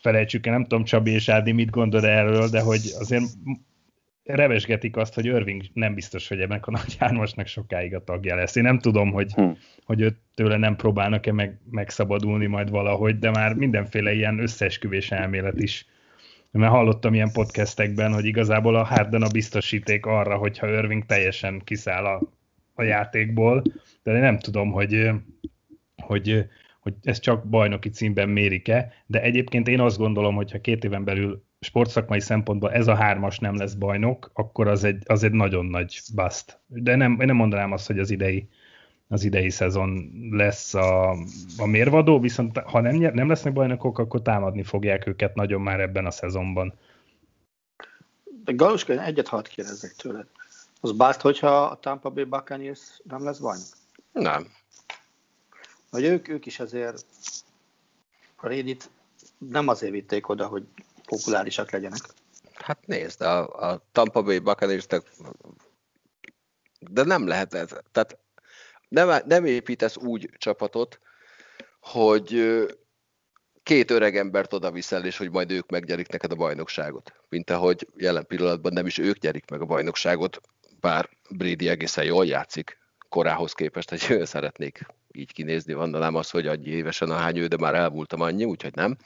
[0.00, 3.24] felejtsük el, nem tudom Csabi és Ádi mit gondol erről, de hogy azért
[4.24, 8.56] revesgetik azt, hogy Irving nem biztos, hogy ennek a nagy hármasnak sokáig a tagja lesz.
[8.56, 9.50] Én nem tudom, hogy, hm.
[9.84, 15.60] hogy őt tőle nem próbálnak-e meg, megszabadulni majd valahogy, de már mindenféle ilyen összeesküvés elmélet
[15.60, 15.86] is.
[16.50, 22.04] Mert hallottam ilyen podcastekben, hogy igazából a Harden a biztosíték arra, hogyha Irving teljesen kiszáll
[22.04, 22.20] a,
[22.74, 23.62] a játékból,
[24.02, 25.10] de én nem tudom, hogy,
[25.96, 26.46] hogy
[26.80, 31.04] hogy ez csak bajnoki címben mérik-e, de egyébként én azt gondolom, hogy ha két éven
[31.04, 35.66] belül sportszakmai szempontból ez a hármas nem lesz bajnok, akkor az egy, az egy nagyon
[35.66, 36.58] nagy bust.
[36.66, 38.48] De nem, én nem mondanám azt, hogy az idei,
[39.08, 41.10] az idei szezon lesz a,
[41.56, 46.06] a mérvadó, viszont ha nem, nem lesznek bajnokok, akkor támadni fogják őket nagyon már ebben
[46.06, 46.74] a szezonban.
[48.44, 50.26] De Galuska, egyet hadd kérdezzek tőled.
[50.80, 53.66] Az bást, hogyha a Tampa Bay Buccaneers nem lesz bajnok?
[54.12, 54.46] Nem.
[55.90, 57.06] Vagy ők, ők is azért
[58.36, 58.90] a Reddit
[59.38, 60.66] nem azért vitték oda, hogy
[61.06, 62.00] populárisak legyenek.
[62.54, 64.86] Hát nézd, a, a Tampa Bay buccaneers
[66.78, 67.68] de nem lehet ez.
[67.92, 68.18] Tehát
[68.88, 71.00] nem, nem építesz úgy csapatot,
[71.80, 72.60] hogy
[73.62, 77.12] két öreg embert oda viszel, és hogy majd ők megnyerik neked a bajnokságot.
[77.28, 80.40] Mint ahogy jelen pillanatban nem is ők nyerik meg a bajnokságot,
[80.80, 86.68] bár Brady egészen jól játszik korához képest, hogy szeretnék így kinézni, mondanám az, hogy annyi
[86.68, 88.96] évesen a hány ő, de már elmúltam annyi, úgyhogy nem.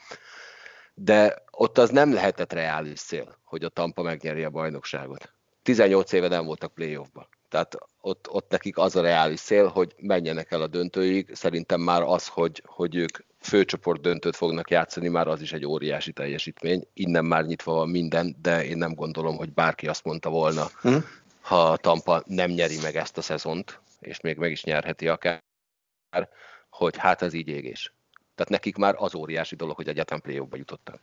[0.93, 5.33] De ott az nem lehetett reális cél, hogy a Tampa megnyeri a bajnokságot.
[5.63, 7.27] 18 éve nem voltak playoffban.
[7.49, 11.29] Tehát ott, ott nekik az a reális cél, hogy menjenek el a döntőig.
[11.33, 16.11] Szerintem már az, hogy, hogy ők főcsoport döntőt fognak játszani, már az is egy óriási
[16.11, 16.87] teljesítmény.
[16.93, 20.95] Innen már nyitva van minden, de én nem gondolom, hogy bárki azt mondta volna, hm?
[21.41, 25.43] ha a Tampa nem nyeri meg ezt a szezont, és még meg is nyerheti akár,
[26.69, 27.93] hogy hát ez így égés.
[28.35, 30.99] Tehát nekik már az óriási dolog, hogy egyáltalán play jutottak.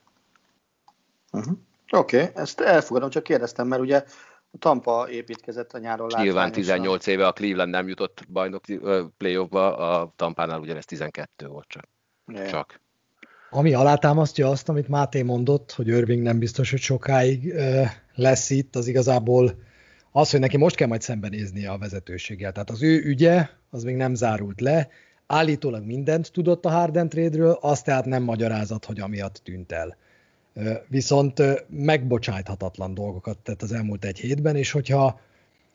[1.32, 1.58] Uh-huh.
[1.90, 4.04] Oké, okay, ezt elfogadom, csak kérdeztem, mert ugye
[4.50, 8.64] a Tampa építkezett a nyáron Nyilván 18 éve a Cleveland nem jutott bajnok
[9.16, 11.88] playoffba, a Tampánál ugyanez 12 volt csak.
[12.26, 12.48] Yeah.
[12.48, 12.80] csak.
[13.50, 17.54] Ami alátámasztja azt, amit Máté mondott, hogy Irving nem biztos, hogy sokáig
[18.14, 19.62] lesz itt, az igazából
[20.12, 22.52] az, hogy neki most kell majd szembenéznie a vezetőséggel.
[22.52, 24.88] Tehát az ő ügye, az még nem zárult le,
[25.26, 29.96] állítólag mindent tudott a Harden trade-ről, az tehát nem magyarázat, hogy amiatt tűnt el.
[30.88, 35.20] Viszont megbocsájthatatlan dolgokat tett az elmúlt egy hétben, és hogyha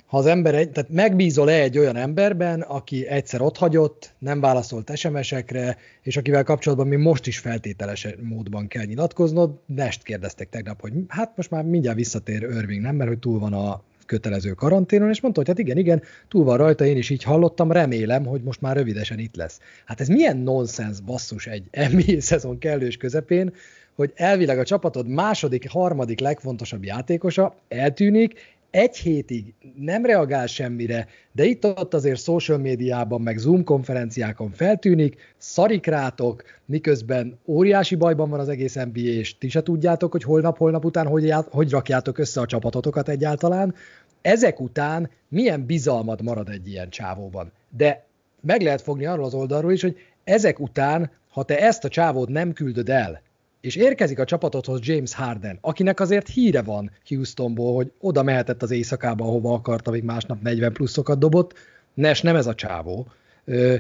[0.08, 4.98] ha az ember, egy, tehát megbízol-e egy olyan emberben, aki egyszer ott hagyott, nem válaszolt
[4.98, 10.94] SMS-ekre, és akivel kapcsolatban még most is feltételes módban kell nyilatkoznod, Nest kérdeztek tegnap, hogy
[11.08, 15.22] hát most már mindjárt visszatér Irving, nem, mert hogy túl van a kötelező karanténon, és
[15.22, 18.62] mondta, hogy hát igen, igen, túl van rajta, én is így hallottam, remélem, hogy most
[18.62, 19.60] már rövidesen itt lesz.
[19.86, 23.54] Hát ez milyen nonsens basszus egy NBA szezon kellős közepén,
[23.96, 31.44] hogy elvileg a csapatod második, harmadik legfontosabb játékosa eltűnik, egy hétig nem reagál semmire, de
[31.46, 38.40] itt ott azért social médiában, meg Zoom konferenciákon feltűnik, szarik rátok, miközben óriási bajban van
[38.40, 42.42] az egész NBA, és ti se tudjátok, hogy holnap-holnap után hogy, já- hogy rakjátok össze
[42.42, 43.76] a csapatotokat egyáltalán.
[44.22, 47.52] Ezek után milyen bizalmad marad egy ilyen csávóban.
[47.78, 48.06] De
[48.42, 52.30] meg lehet fogni arról az oldalról is, hogy ezek után, ha te ezt a csávót
[52.30, 53.22] nem küldöd el,
[53.68, 58.72] és érkezik a csapatodhoz James Harden, akinek azért híre van Houstonból, hogy oda mehetett az
[58.72, 61.54] éjszakába, ahova akarta, még másnap 40 pluszokat dobott.
[61.94, 63.08] Nes nem ez a csávó.
[63.46, 63.76] Ö,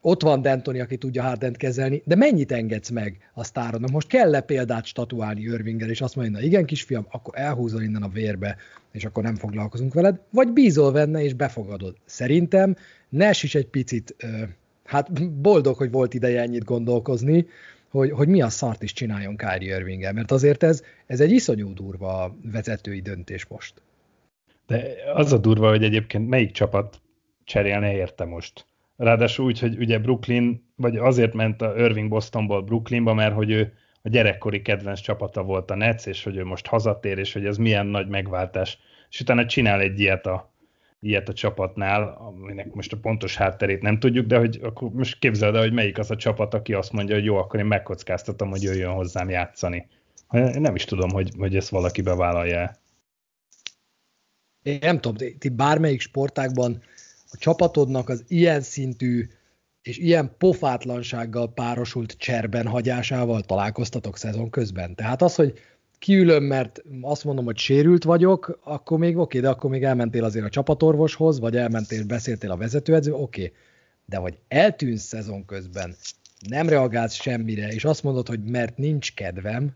[0.00, 3.90] ott van D'Antoni, aki tudja Hardent kezelni, de mennyit engedsz meg a sztárodnak?
[3.90, 8.08] Most kell-e példát statuálni Irvinggel, és azt mondja, na igen kisfiam, akkor elhúzol innen a
[8.08, 8.56] vérbe,
[8.92, 11.94] és akkor nem foglalkozunk veled, vagy bízol benne, és befogadod.
[12.04, 12.76] Szerintem
[13.08, 14.26] Nes is egy picit, ö,
[14.84, 17.46] hát boldog, hogy volt ideje ennyit gondolkozni,
[17.98, 21.72] hogy, hogy mi a szart is csináljon Kyrie irving mert azért ez, ez egy iszonyú
[21.72, 23.82] durva vezetői döntés most.
[24.66, 27.00] De az a durva, hogy egyébként melyik csapat
[27.44, 28.66] cserélne érte most.
[28.96, 33.72] Ráadásul úgy, hogy ugye Brooklyn, vagy azért ment a Irving Bostonból Brooklynba, mert hogy ő
[34.02, 37.56] a gyerekkori kedvenc csapata volt a Nets, és hogy ő most hazatér, és hogy ez
[37.56, 38.78] milyen nagy megváltás.
[39.10, 40.53] És utána csinál egy ilyet a,
[41.04, 45.54] ilyet a csapatnál, aminek most a pontos hátterét nem tudjuk, de hogy akkor most képzeld
[45.54, 48.62] el, hogy melyik az a csapat, aki azt mondja, hogy jó, akkor én megkockáztatom, hogy
[48.62, 49.86] jöjjön hozzám játszani.
[50.30, 52.76] Én nem is tudom, hogy, hogy ezt valaki bevállalja.
[54.62, 56.82] Én nem tudom, ti bármelyik sportákban
[57.30, 59.28] a csapatodnak az ilyen szintű
[59.82, 64.94] és ilyen pofátlansággal párosult cserben hagyásával találkoztatok szezon közben.
[64.94, 65.58] Tehát az, hogy
[66.04, 70.44] kiülöm, mert azt mondom, hogy sérült vagyok, akkor még oké, de akkor még elmentél azért
[70.44, 73.52] a csapatorvoshoz, vagy elmentél, beszéltél a vezetőedző, oké.
[74.04, 75.94] De hogy eltűnsz szezon közben,
[76.48, 79.74] nem reagálsz semmire, és azt mondod, hogy mert nincs kedvem,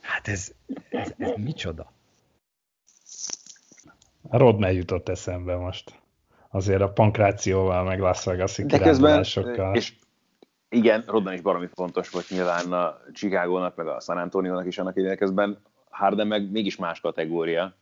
[0.00, 0.52] hát ez,
[0.90, 1.92] ez, ez micsoda?
[4.30, 6.02] Rodney jutott eszembe most.
[6.50, 9.24] Azért a pankrációval, meg Las Vegas-i De közben,
[9.72, 9.94] és
[10.68, 14.96] igen, Rodden is baromi fontos volt nyilván a Chicago-nak, meg a San Antonio-nak is annak
[14.96, 15.62] idején közben.
[15.90, 17.76] Harden meg mégis más kategória.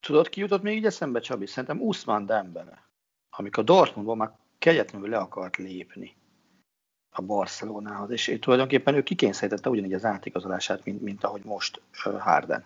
[0.00, 1.46] Tudod, ki jutott még így eszembe, Csabi?
[1.46, 2.88] Szerintem Usman Dembele,
[3.30, 6.16] amikor Dortmundból már kegyetlenül le akart lépni
[7.10, 11.80] a Barcelonához, és tulajdonképpen ő kikényszerítette ugyanígy az átigazolását, mint, mint ahogy most
[12.18, 12.64] Harden.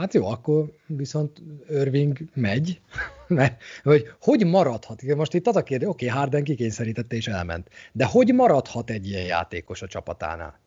[0.00, 2.80] Hát jó, akkor viszont Irving megy,
[3.28, 5.02] mert hogy hogy maradhat?
[5.02, 9.06] Most itt az a kérdés, oké, okay, Harden kikényszerítette és elment, de hogy maradhat egy
[9.06, 10.58] ilyen játékos a csapatánál?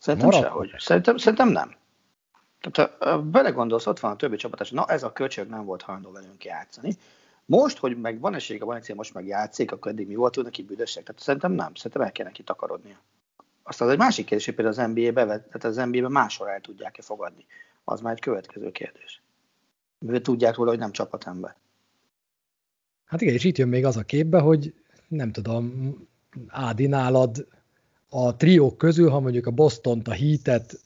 [0.00, 0.74] Szerintem maradhat sehogy.
[0.78, 1.74] Szerintem, szerintem nem.
[2.70, 6.10] Tehát ha belegondolsz, ott van a többi csapat, na ez a köcsög nem volt hajlandó
[6.10, 6.96] velünk játszani.
[7.44, 10.62] Most, hogy meg van esélye, van egy most meg játszik, akkor eddig mi volt, neki
[10.62, 11.04] büdösek.
[11.04, 12.96] Tehát szerintem nem, szerintem el kell neki takarodnia.
[13.62, 17.02] Aztán az egy másik kérdés, hogy például az NBA-be, tehát az NBA-be máshol el tudják-e
[17.02, 17.46] fogadni.
[17.88, 19.22] Az már egy következő kérdés.
[19.98, 21.56] Mivel tudják róla, hogy nem csapatember.
[23.04, 24.74] Hát igen, és itt jön még az a képbe, hogy
[25.08, 25.94] nem tudom,
[26.46, 27.46] Ádi nálad
[28.08, 30.80] a triók közül, ha mondjuk a Boston-t, a Heat-et,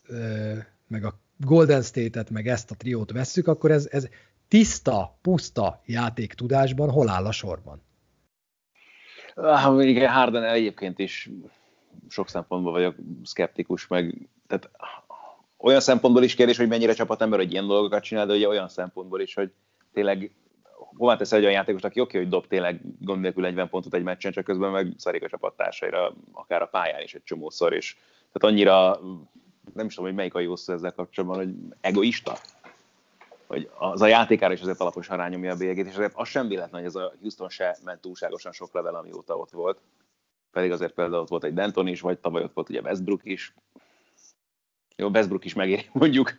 [0.87, 4.09] meg a Golden State-et, meg ezt a triót vesszük, akkor ez, ez
[4.49, 7.83] tiszta, puszta játéktudásban hol áll a sorban?
[9.35, 11.31] Ah, igen, Harden egyébként is
[12.09, 14.71] sok szempontból vagyok szkeptikus, meg tehát
[15.61, 19.21] olyan szempontból is kérdés, hogy mennyire csapatember, hogy ilyen dolgokat csinál, de ugye olyan szempontból
[19.21, 19.53] is, hogy
[19.93, 20.33] tényleg
[20.97, 24.03] hová tesz egy olyan játékos, aki oké, hogy dob tényleg gond nélkül 40 pontot egy
[24.03, 27.97] meccsen, csak közben meg szarik a csapattársaira, akár a pályán is egy csomószor, és
[28.33, 29.01] tehát annyira,
[29.75, 32.39] nem is tudom, hogy melyik a jó szó ezzel kapcsolatban, hogy egoista,
[33.47, 36.81] hogy az a játékára is azért alaposan rányomja a bélyegét, és azért az sem véletlen,
[36.81, 39.81] hogy ez a Houston se ment túlságosan sok level, amióta ott volt.
[40.53, 43.55] Pedig azért például ott volt egy Denton is, vagy tavaly ott volt ugye Westbrook is.
[45.01, 46.35] Jó, Westbrook is megéri mondjuk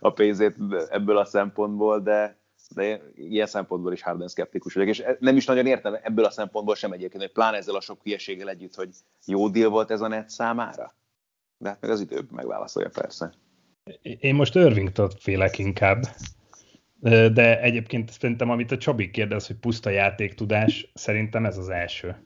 [0.00, 0.56] a pénzét
[0.90, 2.38] ebből a szempontból, de,
[2.74, 6.74] de ilyen szempontból is Harden szkeptikus vagyok, és nem is nagyon értem ebből a szempontból
[6.74, 8.88] sem egyébként, hogy pláne ezzel a sok hülyeséggel együtt, hogy
[9.26, 10.94] jó deal volt ez a net számára.
[11.58, 13.32] De hát meg az idő megválaszolja persze.
[14.02, 16.02] Én most Irvingtől félek inkább,
[17.32, 22.16] de egyébként szerintem, amit a Csabi kérdez, hogy puszta játéktudás, szerintem ez az első.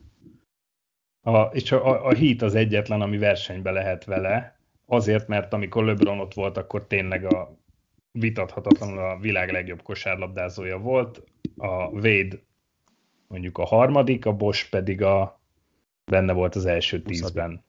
[1.21, 6.19] A, és a, a Heat az egyetlen, ami versenybe lehet vele, azért, mert amikor LeBron
[6.19, 7.57] ott volt, akkor tényleg a
[8.11, 11.23] vitathatatlanul a világ legjobb kosárlabdázója volt,
[11.57, 12.39] a Wade
[13.27, 15.41] mondjuk a harmadik, a Bosch pedig a
[16.05, 17.63] benne volt az első tízben.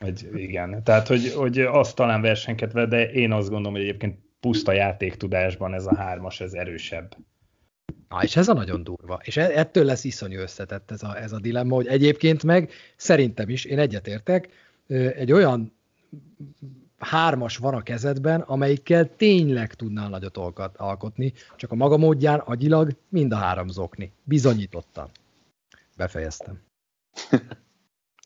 [0.00, 4.72] Hogy igen, tehát hogy, hogy azt talán versenykedve, de én azt gondolom, hogy egyébként puszta
[4.72, 7.16] játéktudásban ez a hármas, ez erősebb.
[8.08, 9.20] Na, és ez a nagyon durva.
[9.22, 13.48] És e- ettől lesz iszonyú összetett ez a, ez a dilemma, hogy egyébként meg szerintem
[13.48, 14.48] is, én egyetértek,
[15.16, 15.72] egy olyan
[16.98, 20.36] hármas van a kezedben, amelyikkel tényleg tudnál nagyot
[20.76, 24.12] alkotni, csak a maga módján agyilag mind a három zokni.
[24.22, 25.10] Bizonyítottan.
[25.96, 26.60] Befejeztem.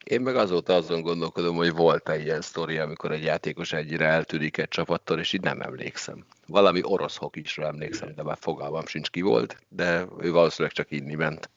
[0.05, 4.68] Én meg azóta azon gondolkodom, hogy volt-e ilyen sztori, amikor egy játékos egyre eltűnik egy
[4.68, 6.25] csapattól, és így nem emlékszem.
[6.46, 11.14] Valami orosz hokisra emlékszem, de már fogalmam sincs ki volt, de ő valószínűleg csak inni
[11.14, 11.51] ment.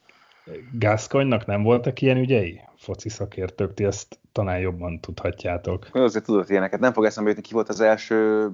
[0.72, 2.60] Gászkonynak nem voltak ilyen ügyei?
[2.76, 5.88] Foci szakértők, ti ezt talán jobban tudhatjátok.
[5.92, 6.80] Azért tudott ilyeneket.
[6.80, 8.48] Nem fog eszembe jutni, ki volt az első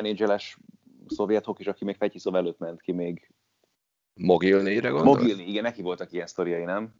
[0.00, 0.58] NHL-es
[1.06, 3.30] szovjet hokis, aki még Fetyiszov előtt ment ki még.
[4.14, 5.18] Mogilnére gondolsz?
[5.18, 6.94] Mogilni, igen, neki voltak ilyen sztoriai, nem?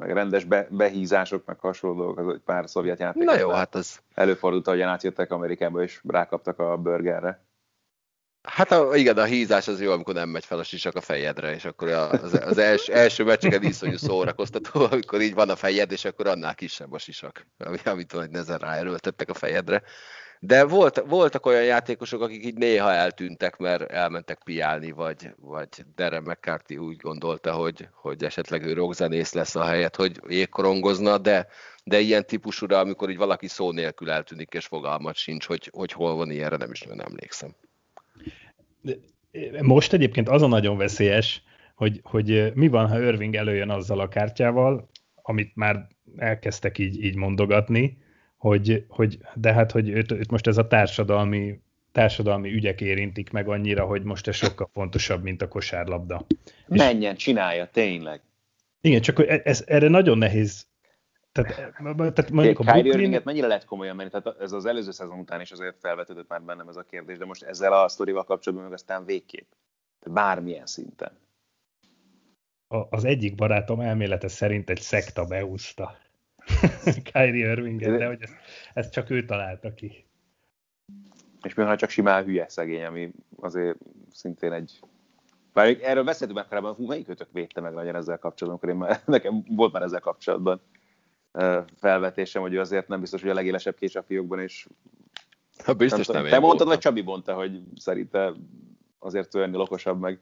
[0.00, 3.24] meg rendes be, behízások, meg hasonló dolgok, az egy pár szovjet játék.
[3.24, 4.00] Na jó, hát az...
[4.14, 7.44] Előfordult, hogy átjöttek Amerikába, és rákaptak a burgerre.
[8.42, 11.54] Hát a, igen, a hízás az jó, amikor nem megy fel a sisak a fejedre,
[11.54, 16.04] és akkor az, az els, első meccseken iszonyú szórakoztató, amikor így van a fejed, és
[16.04, 17.46] akkor annál kisebb a sisak,
[17.84, 19.82] amit hogy nezen ráerőltettek a fejedre.
[20.42, 26.22] De volt, voltak olyan játékosok, akik így néha eltűntek, mert elmentek piálni, vagy, vagy Darren
[26.22, 31.46] McCarthy úgy gondolta, hogy, hogy esetleg ő rockzenész lesz a helyet, hogy jégkorongozna, de,
[31.84, 36.16] de ilyen típusúra, amikor így valaki szó nélkül eltűnik, és fogalmat sincs, hogy, hogy hol
[36.16, 37.54] van ilyenre, nem is nagyon emlékszem.
[39.62, 41.42] Most egyébként az a nagyon veszélyes,
[41.74, 44.88] hogy, hogy mi van, ha Irving előjön azzal a kártyával,
[45.22, 47.98] amit már elkezdtek így, így mondogatni,
[48.36, 51.60] hogy, hogy de hát, hogy őt, őt most ez a társadalmi,
[51.92, 56.26] társadalmi ügyek érintik meg annyira, hogy most ez sokkal fontosabb, mint a kosárlabda.
[56.66, 58.20] Menjen, csinálja, tényleg.
[58.80, 60.66] Igen, csak ez, ez erre nagyon nehéz
[61.32, 61.54] tehát,
[61.94, 63.20] tehát mondjuk a Kyrie Brooklyn...
[63.24, 64.10] mennyire lehet komolyan menni?
[64.10, 67.24] Tehát ez az előző szezon után is azért felvetődött már bennem ez a kérdés, de
[67.24, 69.50] most ezzel a sztorival kapcsolatban meg aztán végképp.
[70.06, 71.18] Bármilyen szinten.
[72.68, 75.96] A, az egyik barátom elmélete szerint egy szekta beúszta.
[77.12, 78.34] Kyrie Irvinget, de hogy ezt,
[78.74, 80.06] ezt csak ő találta ki.
[81.42, 83.78] És mi, ha csak simán hülye szegény, ami azért
[84.12, 84.80] szintén egy...
[85.52, 88.90] Bár erről beszéltünk már korábban, hú, melyik ötök védte meg nagyon ezzel kapcsolatban, amikor én
[88.90, 90.60] már, nekem volt már ezzel kapcsolatban
[91.78, 94.66] felvetésem, hogy ő azért nem biztos, hogy a legélesebb kés a fiókban, és
[95.64, 98.32] ha biztos nem, nem Te mondtad, vagy Csabi mondta, hogy szerinte
[98.98, 100.20] azért ő ennél okosabb, meg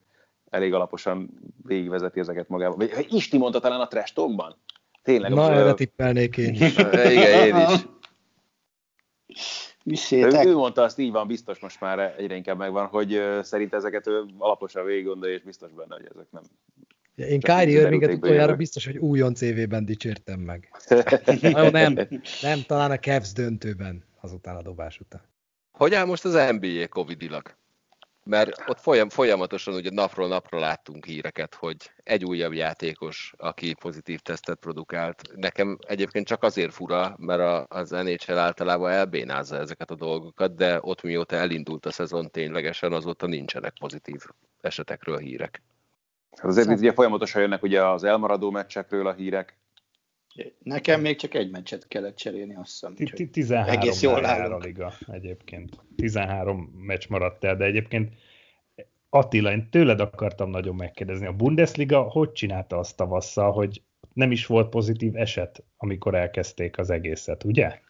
[0.50, 1.30] elég alaposan
[1.62, 2.76] végigvezeti ezeket magában.
[2.76, 4.56] Vagy Isti mondta talán a trash talkban?
[5.02, 5.32] Tényleg.
[5.32, 6.76] Na, erre tippelnék én is.
[7.16, 7.86] Igen, én is.
[10.10, 14.06] Ő, ő mondta azt, így van, biztos most már egyre inkább megvan, hogy szerint ezeket
[14.06, 16.42] ő alaposan végig gondolja, és biztos benne, hogy ezek nem...
[17.18, 20.68] Én Kyrie Irvinget utoljára biztos, hogy újon CV-ben dicsértem meg.
[21.40, 21.94] Na, nem,
[22.42, 25.22] nem, talán a Cavs döntőben azután a dobás után.
[25.70, 27.56] Hogy áll most az NBA Covid-ilag?
[28.28, 34.20] mert ott folyam, folyamatosan ugye napról napra láttunk híreket, hogy egy újabb játékos, aki pozitív
[34.20, 35.22] tesztet produkált.
[35.34, 41.02] Nekem egyébként csak azért fura, mert az NHL általában elbénázza ezeket a dolgokat, de ott
[41.02, 44.20] mióta elindult a szezon ténylegesen, azóta nincsenek pozitív
[44.60, 45.62] esetekről hírek.
[46.36, 49.58] Hát azért itt ugye folyamatosan jönnek ugye az elmaradó meccsekről a hírek.
[50.58, 52.94] Nekem még csak egy meccset kellett cserélni, azt hiszem.
[53.30, 55.76] 13 egész jól áll a liga egyébként.
[55.96, 58.14] 13 meccs maradt el, de egyébként
[59.10, 64.46] Attila, én tőled akartam nagyon megkérdezni, a Bundesliga hogy csinálta azt tavasszal, hogy nem is
[64.46, 67.80] volt pozitív eset, amikor elkezdték az egészet, ugye?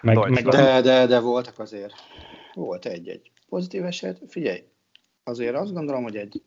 [0.00, 0.80] Meg, meg de, a...
[0.80, 1.94] de, de voltak azért.
[2.54, 4.20] Volt egy-egy pozitív eset.
[4.28, 4.64] Figyelj,
[5.24, 6.42] azért azt gondolom, hogy egy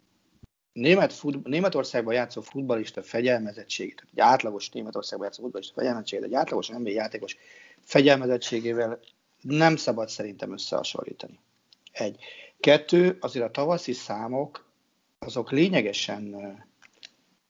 [0.73, 6.89] német fut, Németországban játszó futbalista fegyelmezettségét, egy átlagos Németországban játszó futbalista fegyelmezettségét, egy átlagos NBA
[6.89, 7.37] játékos
[7.81, 8.99] fegyelmezettségével
[9.41, 11.39] nem szabad szerintem összehasonlítani.
[11.91, 12.19] Egy.
[12.59, 14.65] Kettő, azért a tavaszi számok
[15.19, 16.35] azok lényegesen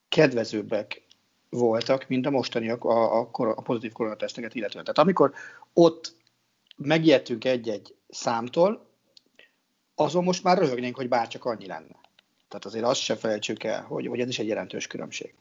[0.09, 1.01] kedvezőbbek
[1.49, 4.83] voltak, mint a mostaniak a, a, a pozitív koronateszteket illetően.
[4.83, 5.33] Tehát amikor
[5.73, 6.15] ott
[6.75, 8.87] megijedtünk egy-egy számtól,
[9.95, 12.01] azon most már röhögnénk, hogy bárcsak annyi lenne.
[12.53, 15.33] Tehát azért azt se felejtsük el, hogy, hogy ez is egy jelentős különbség.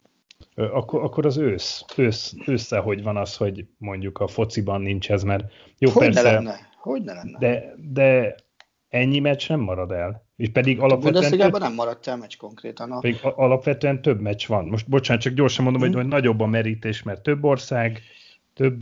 [0.55, 5.23] Akkor, akkor az ősz, ősz, ősszel hogy van az, hogy mondjuk a fociban nincs ez,
[5.23, 6.69] mert jó hogy persze, ne lenne?
[6.77, 7.39] Hogy ne lenne?
[7.39, 8.35] De, de
[8.89, 10.27] ennyi meccs nem marad el.
[10.37, 11.39] És pedig a alapvetően...
[11.39, 12.93] Több, nem maradt el meccs konkrétan.
[12.93, 12.99] A...
[12.99, 14.65] Pedig alapvetően több meccs van.
[14.65, 15.95] Most bocsánat, csak gyorsan mondom, hmm.
[15.95, 18.01] hogy nagyobb a merítés, mert több ország,
[18.55, 18.81] több,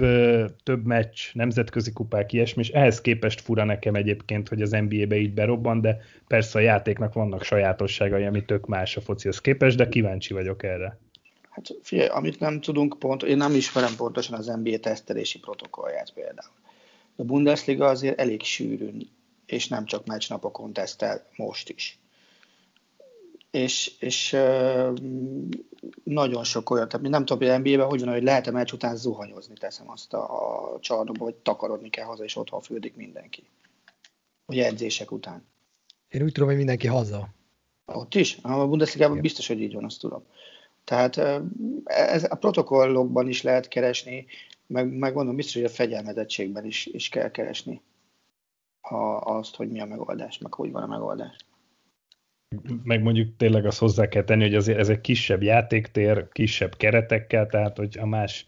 [0.63, 5.35] több meccs, nemzetközi kupák, ilyesmi, és ehhez képest fura nekem egyébként, hogy az NBA-be így
[5.35, 10.35] berobban, de persze a játéknak vannak sajátosságai, ami tök más a focihoz képest, de kíváncsi
[10.35, 10.99] vagyok erre.
[11.51, 16.55] Hát figyelj, amit nem tudunk pont, én nem ismerem pontosan az NBA tesztelési protokollját például.
[17.17, 19.09] A Bundesliga azért elég sűrűn,
[19.47, 21.99] és nem csak meccsnapokon tesztel most is.
[23.51, 24.37] És, és
[26.05, 29.55] nagyon sok olyan, tehát nem tudom, hogy NBA-ben hogy van, hogy lehet-e meccs után zuhanyozni,
[29.55, 33.43] teszem azt a, a csarnokba, vagy takarodni kell haza, és otthon fürdik mindenki.
[34.47, 35.47] Ugye edzések után.
[36.09, 37.29] Én úgy tudom, hogy mindenki haza.
[37.85, 38.39] Ott is?
[38.43, 40.23] A Bundesliga-ban biztos, hogy így van, azt tudom.
[40.85, 41.43] Tehát
[41.85, 44.27] ez a protokollokban is lehet keresni,
[44.67, 47.83] meg, meg mondom, biztos, hogy a fegyelmezettségben is, is kell keresni
[48.81, 51.37] a, azt, hogy mi a megoldás, meg hogy van a megoldás.
[52.83, 57.47] Meg mondjuk tényleg azt hozzá kell tenni, hogy azért ez egy kisebb játéktér, kisebb keretekkel,
[57.47, 58.47] tehát hogy a más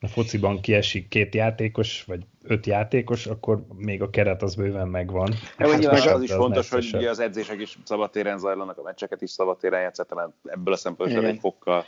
[0.00, 5.34] a fociban kiesik két játékos, vagy öt játékos, akkor még a keret az bőven megvan.
[5.58, 9.22] Ja, hát meg az is fontos, hogy ugye az edzések is szabadtéren zajlanak, a meccseket
[9.22, 11.84] is szabadtéren játszhatnak, ebből a szempontból egy fokkal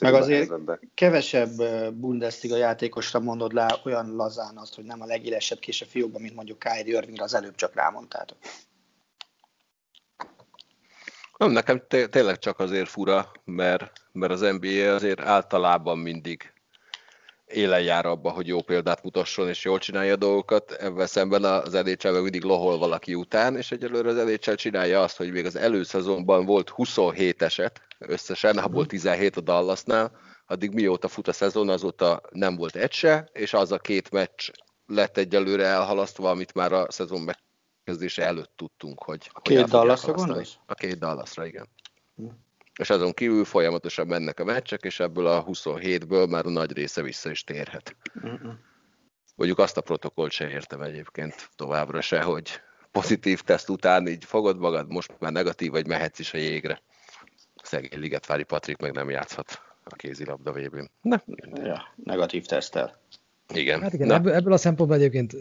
[0.00, 0.78] Meg azért helyzetbe.
[0.94, 1.50] kevesebb
[1.94, 6.34] Bundesliga játékosra mondod le olyan lazán azt, hogy nem a legélesebb kés a fiókban, mint
[6.34, 8.38] mondjuk Kyrie Irving, az előbb csak rámondtátok.
[11.44, 16.52] Nem, nekem tényleg csak azért fura, mert, mert az NBA azért általában mindig
[17.46, 21.72] élen jár abba, hogy jó példát mutasson és jól csinálja a dolgokat, ebben szemben az
[21.72, 26.44] NHL mindig lohol valaki után, és egyelőre az NHL csinálja azt, hogy még az előszezonban
[26.44, 30.12] volt 27 eset összesen, abból 17 a Dallasnál,
[30.46, 34.50] addig mióta fut a szezon, azóta nem volt egy se, és az a két meccs
[34.86, 37.24] lett egyelőre elhalasztva, amit már a szezon
[37.84, 39.30] megkezdése előtt tudtunk, hogy...
[39.32, 40.56] A két Dallasra gondolsz?
[40.66, 41.68] A két Dallasra, igen.
[42.16, 42.26] Hm
[42.78, 47.02] és azon kívül folyamatosan mennek a meccsek, és ebből a 27-ből már a nagy része
[47.02, 47.96] vissza is térhet.
[48.14, 48.52] Uh-uh.
[49.34, 52.60] Mondjuk azt a protokollt se értem egyébként továbbra se, hogy
[52.90, 56.82] pozitív teszt után így fogod magad, most már negatív, vagy mehetsz is a jégre.
[57.62, 61.16] Szegény Ligetvári Patrik meg nem játszhat a kézilabda vb Ne.
[61.54, 63.00] Ja, negatív tesztel.
[63.54, 63.80] Igen.
[63.80, 65.36] Hát igen, ebből, ebből a szempontból egyébként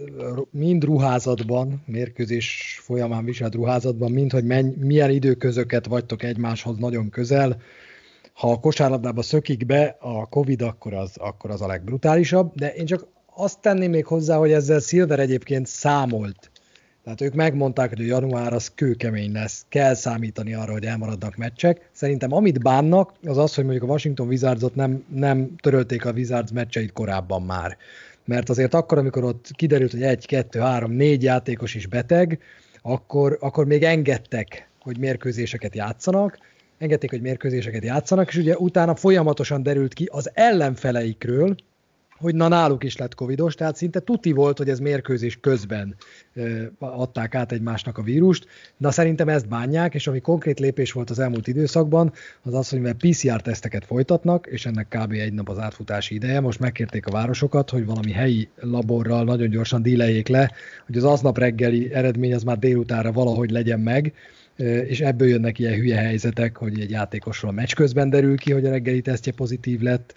[0.51, 7.61] mind ruházatban, mérkőzés folyamán viselt ruházatban, mind, hogy menny, milyen időközöket vagytok egymáshoz nagyon közel.
[8.33, 12.85] Ha a kosárlabdába szökik be a Covid, akkor az, akkor az a legbrutálisabb, de én
[12.85, 16.51] csak azt tenném még hozzá, hogy ezzel Silver egyébként számolt
[17.03, 21.89] tehát ők megmondták, hogy a január az kőkemény lesz, kell számítani arra, hogy elmaradnak meccsek.
[21.91, 26.51] Szerintem amit bánnak, az az, hogy mondjuk a Washington Wizardsot nem, nem törölték a Wizards
[26.51, 27.77] meccseit korábban már.
[28.25, 32.39] Mert azért akkor, amikor ott kiderült, hogy egy, kettő, három, négy játékos is beteg,
[32.81, 36.37] akkor, akkor még engedtek, hogy mérkőzéseket játszanak,
[36.77, 41.55] engedték, hogy mérkőzéseket játszanak, és ugye utána folyamatosan derült ki az ellenfeleikről,
[42.17, 45.95] hogy na náluk is lett covidos, tehát szinte tuti volt, hogy ez mérkőzés közben
[46.79, 48.47] adták át egymásnak a vírust,
[48.77, 52.79] de szerintem ezt bánják, és ami konkrét lépés volt az elmúlt időszakban, az az, hogy
[52.79, 55.11] mivel PCR-teszteket folytatnak, és ennek kb.
[55.11, 59.81] egy nap az átfutási ideje, most megkérték a városokat, hogy valami helyi laborral nagyon gyorsan
[59.81, 60.51] díleljék le,
[60.85, 64.13] hogy az aznap reggeli eredmény az már délutára valahogy legyen meg,
[64.87, 68.69] és ebből jönnek ilyen hülye helyzetek, hogy egy játékosról meccs közben derül ki, hogy a
[68.69, 70.13] reggeli tesztje pozitív lett,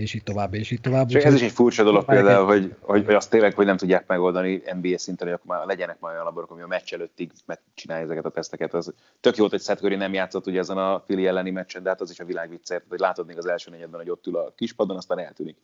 [0.00, 1.08] és így tovább, és így tovább.
[1.08, 4.06] Csak ez is egy furcsa dolog például, hogy, hogy, hogy azt tényleg, hogy nem tudják
[4.06, 8.04] megoldani NBA szinten, hogy akkor már legyenek már olyan laborok, ami a meccs előttig megcsinálja
[8.04, 8.74] ezeket a teszteket.
[8.74, 11.88] Az tök jó, hogy Seth Curry nem játszott ugye ezen a Fili elleni meccsen, de
[11.88, 14.52] hát az is a világ hogy látod még az első negyedben, hogy ott ül a
[14.56, 15.56] kispadon, aztán eltűnik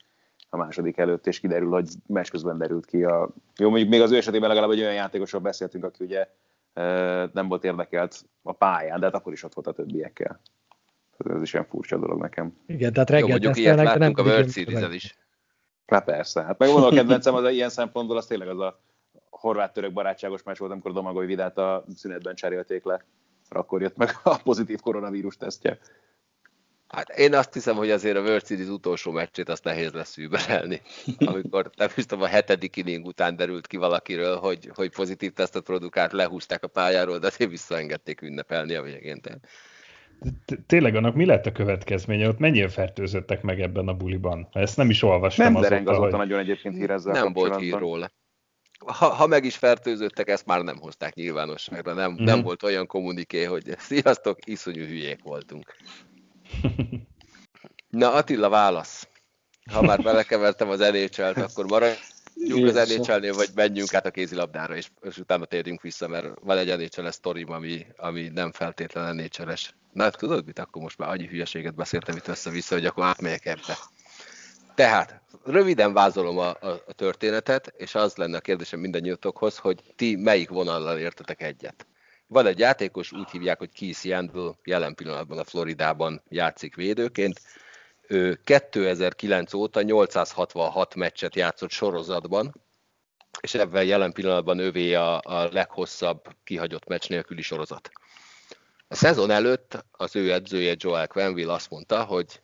[0.50, 3.04] a második előtt, és kiderül, hogy meccs közben derült ki.
[3.04, 3.28] A...
[3.56, 6.28] Jó, mondjuk még az ő esetében legalább egy olyan játékosról beszéltünk, aki ugye
[7.32, 10.40] nem volt érdekelt a pályán, de hát akkor is ott volt a többiekkel
[11.18, 12.56] ez is ilyen furcsa dolog nekem.
[12.66, 15.14] Igen, tehát reggel Jó, mondjuk ilyet láttunk a World series is.
[15.86, 18.80] Hát persze, hát megmondom a kedvencem az ilyen szempontból, az tényleg az a
[19.30, 23.04] horvát-török barátságos meccs volt, amikor Domagoly Vidát a szünetben cserélték le.
[23.48, 25.78] Akkor jött meg a pozitív koronavírus tesztje.
[26.88, 30.82] Hát én azt hiszem, hogy azért a World Series utolsó meccsét azt nehéz lesz überelni.
[31.18, 36.12] Amikor nem biztos a hetedik inning után derült ki valakiről, hogy, hogy pozitív tesztet produkált,
[36.12, 39.20] lehúzták a pályáról, de azért visszaengedték ünnepelni a végén.
[39.20, 39.46] Tehát
[40.66, 42.28] tényleg annak mi lett a következménye?
[42.28, 44.48] Ott mennyien fertőzöttek meg ebben a buliban?
[44.52, 45.52] Ezt nem is olvastam.
[45.52, 46.12] Nem azóta hogy...
[46.12, 48.10] nagyon egyébként hír ezzel Nem volt hír róla.
[48.86, 52.24] ha, ha meg is fertőzöttek, ezt már nem hozták nyilvánosságra, nem, mm-hmm.
[52.24, 55.76] nem volt olyan kommuniké, hogy sziasztok, iszonyú hülyék voltunk.
[57.88, 59.08] Na Attila, válasz.
[59.72, 61.66] Ha már belekevertem az nhl akkor
[62.36, 66.58] maradjunk az nhl vagy menjünk át a kézilabdára, és, és utána térjünk vissza, mert van
[66.58, 69.74] egy NHL sztorim, ami, ami nem feltétlenül nhl -es.
[69.92, 73.78] Na, tudod mit, akkor most már annyi hülyeséget beszéltem itt össze-vissza, hogy akkor átmegyek ebbe.
[74.74, 80.16] Tehát, röviden vázolom a, a, a történetet, és az lenne a kérdésem mindannyiatokhoz, hogy ti
[80.16, 81.86] melyik vonallal értetek egyet.
[82.26, 87.40] Van egy játékos, úgy hívják, hogy Keith Yandel, jelen pillanatban a Floridában játszik védőként.
[88.08, 92.54] Ő 2009 óta 866 meccset játszott sorozatban,
[93.40, 97.90] és ebben jelen pillanatban ővé a, a leghosszabb kihagyott meccs nélküli sorozat.
[98.88, 102.40] A szezon előtt az ő edzője Joel Quenville azt mondta, hogy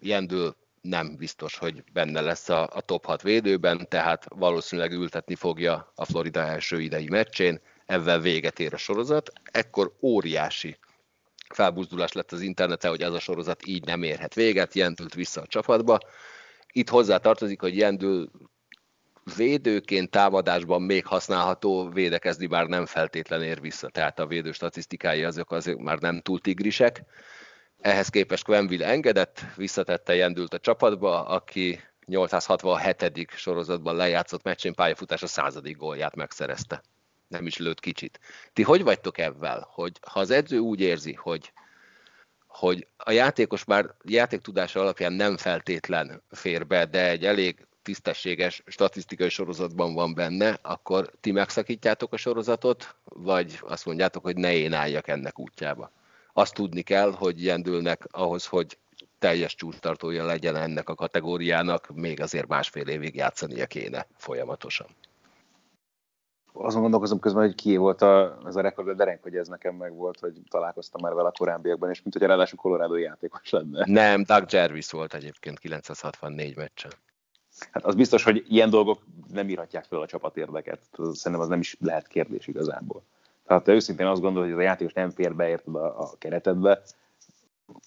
[0.00, 5.92] Jendül nem biztos, hogy benne lesz a, a top 6 védőben, tehát valószínűleg ültetni fogja
[5.94, 9.32] a Florida első idei meccsén, ezzel véget ér a sorozat.
[9.44, 10.78] Ekkor óriási
[11.48, 15.46] felbuzdulás lett az interneten, hogy ez a sorozat így nem érhet véget, Jendült vissza a
[15.46, 15.98] csapatba.
[16.72, 18.30] Itt hozzá tartozik, hogy Jendül
[19.36, 25.52] védőként támadásban még használható, védekezni már nem feltétlen ér vissza, tehát a védő statisztikái azok
[25.52, 27.02] azért már nem túl tigrisek.
[27.80, 33.30] Ehhez képest Quenville engedett, visszatette Jendült a csapatba, aki 867.
[33.36, 36.82] sorozatban lejátszott meccsén pályafutása századik gólját megszerezte.
[37.34, 38.20] Nem is lőtt kicsit.
[38.52, 41.52] Ti hogy vagytok ebben, hogy ha az edző úgy érzi, hogy,
[42.46, 49.28] hogy a játékos már játéktudása alapján nem feltétlen fér be, de egy elég tisztességes statisztikai
[49.28, 55.08] sorozatban van benne, akkor ti megszakítjátok a sorozatot, vagy azt mondjátok, hogy ne én álljak
[55.08, 55.90] ennek útjába?
[56.32, 58.78] Azt tudni kell, hogy Jendülnek ahhoz, hogy
[59.18, 64.86] teljes csúcstartója legyen ennek a kategóriának, még azért másfél évig játszania kéne folyamatosan.
[66.56, 69.94] Azon gondolkozom közben, hogy ki volt a, ez a rekord, de hogy ez nekem meg
[69.94, 73.84] volt, hogy találkoztam már vele a korábbiakban, és mint hogy ráadásul Colorado játékos lenne.
[73.86, 76.90] Nem, Doug Jervis volt egyébként 964 meccsen.
[77.70, 79.02] Hát az biztos, hogy ilyen dolgok
[79.32, 80.80] nem írhatják fel a csapat érdeket.
[80.92, 83.02] Szerintem az nem is lehet kérdés igazából.
[83.46, 86.10] Tehát ha őszintén azt gondolod, hogy ez a játékos nem fér be érted a, a
[86.18, 86.82] keretedbe,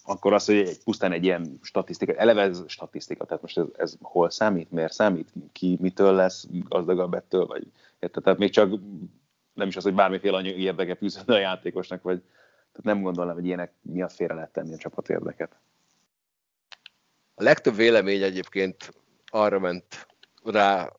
[0.04, 3.98] akkor az, hogy egy, pusztán egy ilyen statisztika, eleve ez statisztika, tehát most ez, ez
[4.02, 7.68] hol számít, miért számít, ki mitől lesz gazdagabb ettől, vagy
[8.00, 8.24] érted?
[8.24, 8.80] Tehát még csak
[9.54, 12.22] nem is az, hogy bármiféle anyagi érdeke fűződne a játékosnak, vagy
[12.72, 15.56] tehát nem gondolom, hogy ilyenek miatt félre lehet tenni a csapat érdeket.
[17.36, 18.94] A legtöbb vélemény egyébként
[19.26, 20.08] arra ment
[20.44, 20.92] rá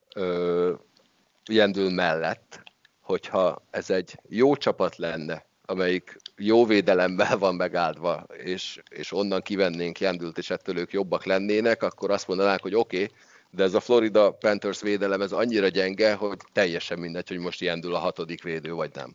[1.50, 2.62] Jendül mellett,
[3.00, 10.00] hogyha ez egy jó csapat lenne, amelyik jó védelemmel van megáldva, és, és onnan kivennénk
[10.00, 13.16] Jendült, és ettől ők jobbak lennének, akkor azt mondanák, hogy oké, okay,
[13.50, 17.94] de ez a Florida Panthers védelem ez annyira gyenge, hogy teljesen mindegy, hogy most Jendül
[17.94, 19.12] a hatodik védő, vagy nem.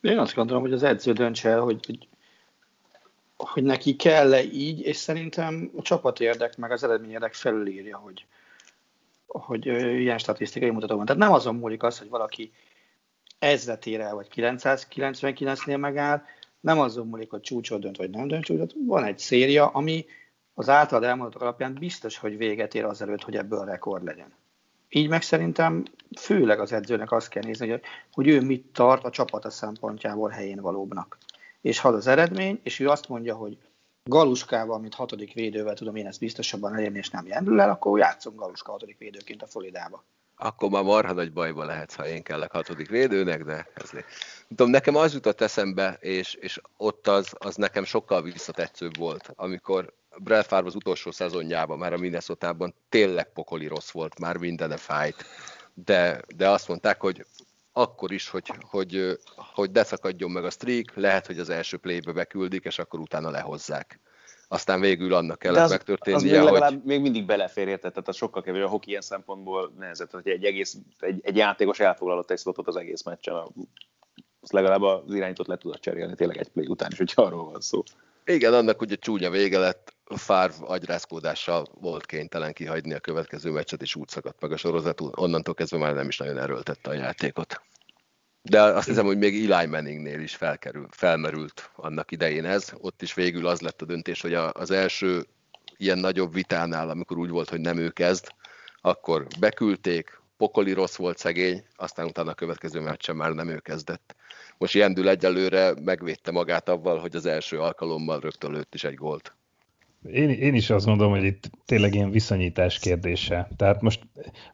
[0.00, 2.08] Én azt gondolom, hogy az edző döntse el, hogy, hogy,
[3.36, 8.26] hogy neki kell-e így, és szerintem a csapat érdek, meg az eredmény érdek felülírja, hogy,
[9.26, 9.66] hogy
[10.00, 11.06] ilyen statisztikai mutató van.
[11.06, 12.52] Tehát nem azon múlik az, hogy valaki
[13.40, 16.22] ezretére vagy 999-nél megáll,
[16.60, 20.04] nem azon múlik, hogy csúcsot dönt vagy nem dönt csúcsot, van egy széria, ami
[20.54, 24.32] az általad elmondottak alapján biztos, hogy véget ér azelőtt, hogy ebből rekord legyen.
[24.88, 25.84] Így meg szerintem
[26.18, 27.80] főleg az edzőnek azt kell nézni, hogy,
[28.12, 31.18] hogy ő mit tart a csapata szempontjából helyén valóbbnak.
[31.60, 33.58] És ha az eredmény, és ő azt mondja, hogy
[34.04, 38.34] Galuskával, mint hatodik védővel tudom én ezt biztosabban elérni, és nem jendül el, akkor játszom
[38.34, 40.04] Galuska hatodik védőként a Folidába.
[40.42, 44.02] Akkor már marha nagy bajba lehetsz, ha én kellek hatodik védőnek, de ez nem
[44.48, 49.92] tudom, nekem az jutott eszembe, és, és ott az, az nekem sokkal visszatetszőbb volt, amikor
[50.18, 52.56] Brad az utolsó szezonjában, már a minnesota
[52.88, 55.24] tényleg pokoli rossz volt, már mindene fájt,
[55.74, 57.26] de, de azt mondták, hogy
[57.72, 62.12] akkor is, hogy, hogy, hogy ne szakadjon meg a streak, lehet, hogy az első playbe
[62.12, 64.00] beküldik, és akkor utána lehozzák.
[64.52, 67.92] Aztán végül annak kellett az, megtörténnie, az még legalább még mindig belefér, érted?
[67.92, 71.80] Tehát az sokkal kevés a hoki ilyen szempontból nehezett, hogy egy, egész, egy, egy játékos
[71.80, 73.34] elfoglalott egy slotot az egész meccsen.
[74.40, 77.60] Azt legalább az irányítót le tudod cserélni tényleg egy play után is, hogyha arról van
[77.60, 77.82] szó.
[78.24, 83.94] Igen, annak ugye csúnya vége lett, Fárv agyrázkódással volt kénytelen kihagyni a következő meccset, és
[83.94, 87.60] úgy szakadt meg a sorozat, onnantól kezdve már nem is nagyon erőltette a játékot.
[88.42, 92.72] De azt hiszem, hogy még Eli Manningnél is felkerül, felmerült annak idején ez.
[92.80, 95.26] Ott is végül az lett a döntés, hogy az első
[95.76, 98.26] ilyen nagyobb vitánál, amikor úgy volt, hogy nem ő kezd,
[98.80, 104.16] akkor beküldték, pokoli rossz volt szegény, aztán utána a következő meccsen már nem ő kezdett.
[104.58, 109.34] Most Jendül egyelőre megvédte magát avval, hogy az első alkalommal rögtön lőtt is egy gólt.
[110.10, 113.48] Én, én is azt gondolom, hogy itt tényleg ilyen viszonyítás kérdése.
[113.56, 114.00] Tehát most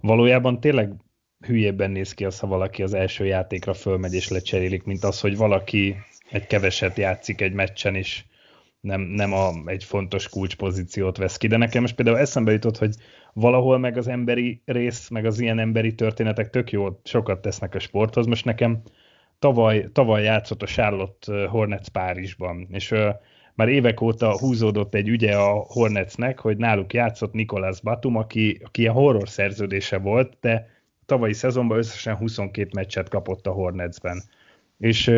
[0.01, 0.93] valójában tényleg
[1.41, 5.37] hülyébben néz ki az, ha valaki az első játékra fölmegy és lecserélik, mint az, hogy
[5.37, 5.97] valaki
[6.31, 8.25] egy keveset játszik egy meccsen, és
[8.81, 11.47] nem, nem a, egy fontos kulcspozíciót vesz ki.
[11.47, 12.95] De nekem most például eszembe jutott, hogy
[13.33, 17.79] valahol meg az emberi rész, meg az ilyen emberi történetek tök jó, sokat tesznek a
[17.79, 18.27] sporthoz.
[18.27, 18.83] Most nekem
[19.39, 23.09] tavaly, tavaly játszott a Charlotte Hornets Párizsban, és uh,
[23.55, 28.81] már évek óta húzódott egy ügye a Hornetsnek, hogy náluk játszott Nikolás Batum, aki, aki
[28.81, 30.76] ilyen horror szerződése volt, de
[31.07, 34.23] tavalyi szezonban összesen 22 meccset kapott a Hornetsben.
[34.79, 35.13] És,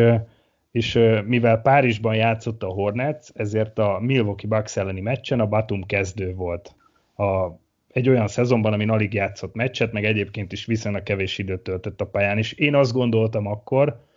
[0.71, 6.33] és mivel Párizsban játszott a Hornets, ezért a Milwaukee Bucks elleni meccsen a Batum kezdő
[6.33, 6.75] volt.
[7.15, 7.47] A,
[7.87, 12.05] egy olyan szezonban, ami alig játszott meccset, meg egyébként is viszonylag kevés időt töltött a
[12.05, 14.07] pályán, és én azt gondoltam akkor,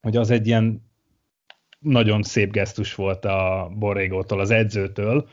[0.00, 0.86] hogy az egy ilyen
[1.78, 5.28] nagyon szép gesztus volt a Borrégótól, az edzőtől,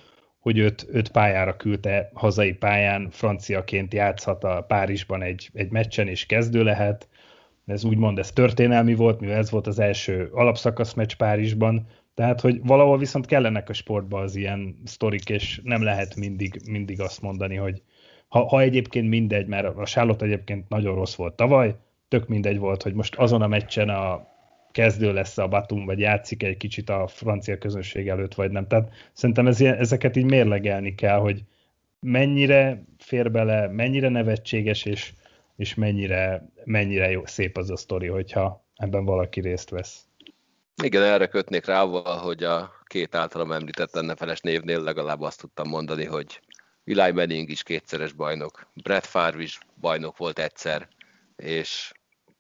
[0.46, 6.26] hogy őt, őt pályára küldte hazai pályán, franciaként játszhat a Párizsban egy, egy meccsen, és
[6.26, 7.08] kezdő lehet.
[7.66, 12.60] Ez úgymond ez történelmi volt, mivel ez volt az első alapszakasz meccs Párizsban, tehát, hogy
[12.64, 17.56] valahol viszont kellenek a sportban az ilyen sztorik, és nem lehet mindig, mindig azt mondani,
[17.56, 17.82] hogy
[18.28, 21.76] ha, ha egyébként mindegy, mert a Charlotte egyébként nagyon rossz volt tavaly,
[22.08, 24.28] tök mindegy volt, hogy most azon a meccsen a
[24.76, 28.68] kezdő lesz a Batum, vagy játszik egy kicsit a francia közönség előtt, vagy nem.
[28.68, 31.44] Tehát szerintem ez, ezeket így mérlegelni kell, hogy
[32.00, 35.14] mennyire fér bele, mennyire nevetséges, és,
[35.56, 40.08] és mennyire, mennyire jó, szép az a sztori, hogyha ebben valaki részt vesz.
[40.84, 41.82] Igen, erre kötnék rá,
[42.22, 46.40] hogy a két általam említett ennefeles névnél legalább azt tudtam mondani, hogy
[46.86, 50.88] Eli Manning is kétszeres bajnok, Brett Favre is bajnok volt egyszer,
[51.36, 51.92] és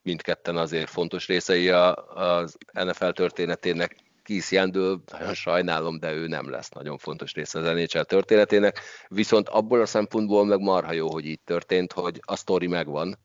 [0.05, 3.95] mindketten azért fontos részei az NFL történetének.
[4.23, 9.49] Keith Yandel, nagyon sajnálom, de ő nem lesz nagyon fontos része az NHL történetének, viszont
[9.49, 13.17] abból a szempontból meg marha jó, hogy így történt, hogy a sztori megvan,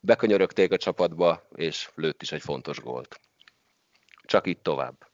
[0.00, 3.20] bekönyörögték a csapatba, és lőtt is egy fontos gólt.
[4.22, 5.08] Csak itt tovább.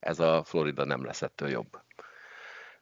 [0.00, 1.80] Ez a Florida nem lesz ettől jobb.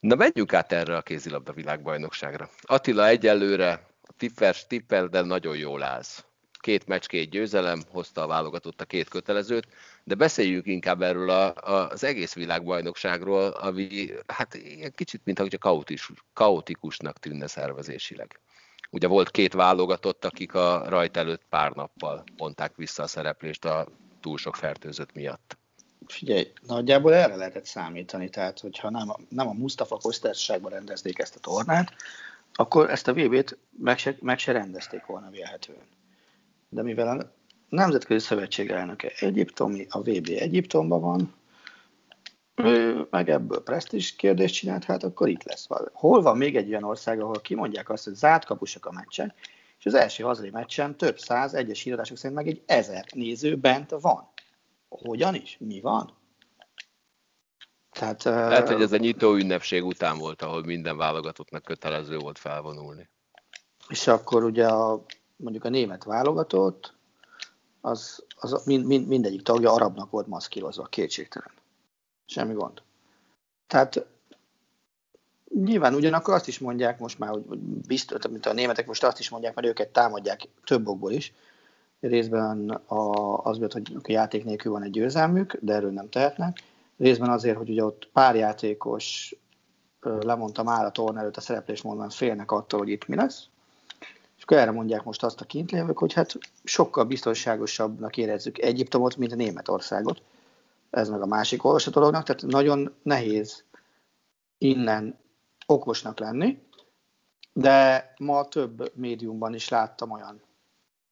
[0.00, 2.48] Na menjünk át erre a kézilabda világbajnokságra.
[2.62, 6.24] Attila egyelőre a tippers tippel, de nagyon jól állsz
[6.64, 9.66] két meccs, két győzelem, hozta a válogatott a két kötelezőt,
[10.04, 16.12] de beszéljünk inkább erről a, a, az egész világbajnokságról, ami hát ilyen kicsit, mintha kaotikus,
[16.32, 18.40] kaotikusnak tűnne szervezésileg.
[18.90, 23.86] Ugye volt két válogatott, akik a rajt előtt pár nappal mondták vissza a szereplést a
[24.20, 25.58] túl sok fertőzött miatt.
[26.06, 31.36] Figyelj, nagyjából erre lehetett számítani, tehát hogyha nem a, nem a Mustafa Kosztársaságban rendezték ezt
[31.36, 31.92] a tornát,
[32.54, 35.92] akkor ezt a VB-t meg se, meg se rendezték volna vélhetően
[36.74, 37.32] de mivel a
[37.68, 41.34] Nemzetközi Szövetség elnöke Egyiptomi, a VB Egyiptomban van,
[42.54, 45.66] ő meg ebből presztis kérdést csinált, hát akkor itt lesz.
[45.92, 49.34] Hol van még egy olyan ország, ahol kimondják azt, hogy zárt kapusak a meccsen,
[49.78, 53.90] és az első hazai meccsen több száz, egyes híradások szerint meg egy ezer néző bent
[54.00, 54.28] van.
[54.88, 55.56] Hogyan is?
[55.60, 56.12] Mi van?
[57.90, 63.08] Tehát, Lehet, hogy ez a nyitó ünnepség után volt, ahol minden válogatottnak kötelező volt felvonulni.
[63.88, 65.04] És akkor ugye a
[65.36, 66.94] mondjuk a német válogatott,
[67.80, 71.50] az, az mind, mind, mindegyik tagja arabnak volt maszkírozva, kétségtelen.
[72.26, 72.82] Semmi gond.
[73.66, 74.06] Tehát
[75.62, 79.30] nyilván ugyanakkor azt is mondják most már, hogy biztos, mint a németek most azt is
[79.30, 81.32] mondják, mert őket támadják több okból is.
[82.00, 86.62] Részben a, az volt, hogy a játék nélkül van egy győzelmük, de erről nem tehetnek.
[86.96, 89.36] Részben azért, hogy ugye ott pár játékos
[90.00, 93.48] lemondta már a torna előtt a szereplés mondván félnek attól, hogy itt mi lesz.
[94.44, 99.32] És akkor erre mondják most azt a kintlévők, hogy hát sokkal biztonságosabbnak érezzük Egyiptomot, mint
[99.32, 100.22] a Németországot.
[100.90, 103.64] Ez meg a másik olvasat dolognak, tehát nagyon nehéz
[104.58, 105.18] innen
[105.66, 106.62] okosnak lenni,
[107.52, 110.42] de ma több médiumban is láttam olyan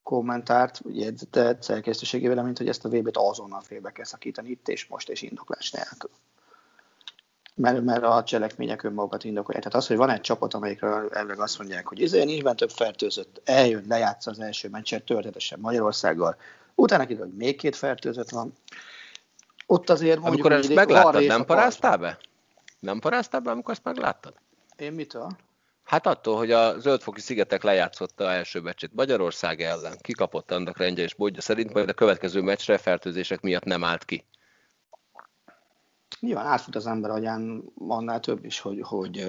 [0.03, 5.09] kommentárt, jegyzetet szerkesztőségével, mint hogy ezt a VB-t azonnal félbe kell szakítani itt és most
[5.09, 6.11] és indoklás nélkül
[7.55, 9.63] mert, mert a cselekmények önmagukat indokolják.
[9.63, 13.41] Tehát az, hogy van egy csapat, amelyikről elvileg azt mondják, hogy ezért nincs több fertőzött,
[13.45, 16.37] eljön, lejátsza az első meccset történetesen Magyarországgal,
[16.75, 18.53] utána kiderül, hogy még két fertőzött van.
[19.67, 20.45] Ott azért mondjuk...
[20.45, 22.19] Amikor ezt megláttad, nem paráztál be?
[22.81, 24.35] Nem paráztál be, amikor ezt megláttad?
[24.77, 25.37] Én mitől?
[25.85, 31.05] Hát attól, hogy a Zöldfoki szigetek lejátszotta a első meccset Magyarország ellen, kikapott annak rendje
[31.05, 34.25] és bódja szerint, majd a következő meccsre fertőzések miatt nem állt ki
[36.23, 39.25] nyilván átfut az ember agyán annál több is, hogy, hogy,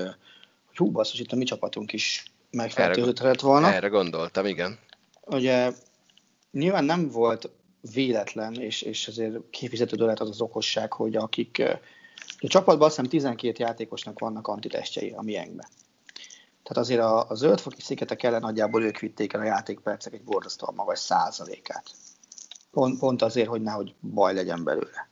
[0.66, 3.74] hogy hú, basszus, itt a mi csapatunk is megfertőződhetett volna.
[3.74, 4.80] Erre gondoltam, igen.
[5.26, 5.72] Ugye
[6.52, 7.50] nyilván nem volt
[7.94, 11.64] véletlen, és, és azért kifizetődő lett az az okosság, hogy akik
[12.40, 15.68] a csapatban azt hiszem 12 játékosnak vannak antitestjei a miénkben.
[16.64, 20.74] Tehát azért a, a zöldfoki szigetek ellen nagyjából ők vitték el a játékpercek egy borzasztóan
[20.74, 21.84] magas százalékát.
[22.72, 25.12] Pont, pont azért, hogy nehogy baj legyen belőle.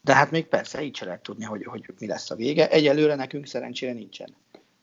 [0.00, 2.68] De hát még persze így se lehet tudni, hogy, hogy mi lesz a vége.
[2.68, 4.34] Egyelőre nekünk szerencsére nincsen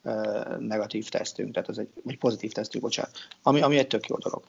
[0.04, 4.18] uh, negatív tesztünk, tehát ez egy, vagy pozitív tesztünk, bocsánat, ami, ami egy tök jó
[4.18, 4.44] dolog.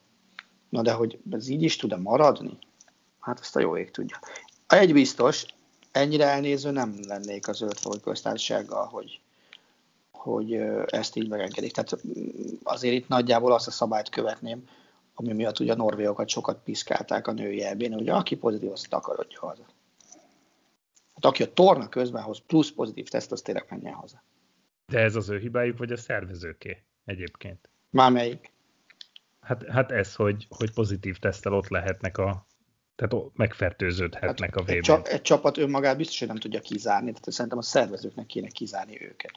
[0.68, 2.58] Na de hogy ez így is tud-e maradni?
[3.20, 4.18] Hát ezt a jó ég tudja.
[4.66, 5.46] Egy biztos,
[5.92, 9.20] ennyire elnéző nem lennék a zöld köztársasággal, hogy,
[10.10, 10.52] hogy
[10.86, 11.72] ezt így megengedik.
[11.72, 11.98] Tehát
[12.62, 14.68] azért itt nagyjából azt a szabályt követném,
[15.14, 19.38] ami miatt ugye a norvégokat sokat piszkálták a női elbén, hogy aki pozitív, azt takarodja
[19.40, 19.64] haza.
[21.18, 24.22] Hát aki a torna közben hoz plusz pozitív teszt, az tényleg menjen haza.
[24.86, 27.70] De ez az ő hibájuk, vagy a szervezőké egyébként?
[27.90, 28.52] Már melyik?
[29.40, 32.46] Hát, hát ez, hogy, hogy pozitív tesztel ott lehetnek a,
[32.96, 37.32] tehát megfertőződhetnek hát a vb egy, egy csapat önmagát biztos, hogy nem tudja kizárni, tehát
[37.32, 39.32] szerintem a szervezőknek kéne kizárni őket.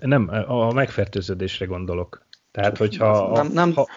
[0.00, 2.26] Nem, a megfertőződésre gondolok.
[2.50, 3.32] Tehát, hogyha...
[3.32, 3.88] Nem, nem, ha...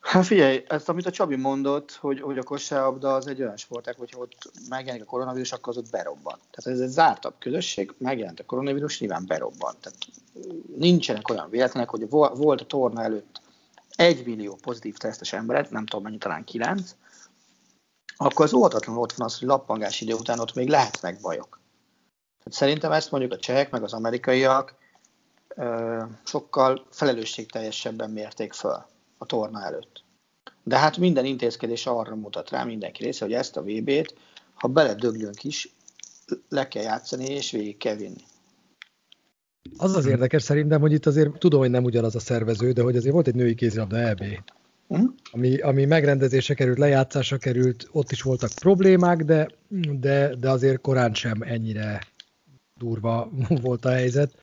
[0.10, 3.98] Hát figyelj, ezt amit a Csabi mondott, hogy, hogy a kosárlabda az egy olyan sporták,
[3.98, 6.38] hogyha ott megjelenik a koronavírus, akkor az ott berobban.
[6.50, 9.74] Tehát ez egy zártabb közösség, megjelent a koronavírus, nyilván berobban.
[9.80, 9.98] Tehát
[10.76, 13.40] nincsenek olyan véletlenek, hogy volt a torna előtt
[13.96, 16.94] egy millió pozitív tesztes emberet, nem tudom mennyi, talán kilenc,
[18.16, 21.60] akkor az óvatatlanul ott van az, hogy lappangás idő után ott még lehetnek bajok.
[22.38, 24.74] Tehát szerintem ezt mondjuk a csehek, meg az amerikaiak
[25.48, 28.84] ö, sokkal felelősségteljesebben mérték föl
[29.20, 30.04] a torna előtt.
[30.62, 34.14] De hát minden intézkedés arra mutat rá mindenki része, hogy ezt a VB-t,
[34.54, 35.74] ha beledöglünk is,
[36.48, 38.24] le kell játszani és végig kell vinni.
[39.76, 42.96] Az az érdekes szerintem, hogy itt azért tudom, hogy nem ugyanaz a szervező, de hogy
[42.96, 44.24] azért volt egy női kézilabda EB,
[44.88, 45.04] hm?
[45.30, 49.48] ami, ami megrendezése került, lejátszásra került, ott is voltak problémák, de,
[50.00, 52.00] de, de azért korán sem ennyire
[52.78, 53.30] durva
[53.62, 54.34] volt a helyzet.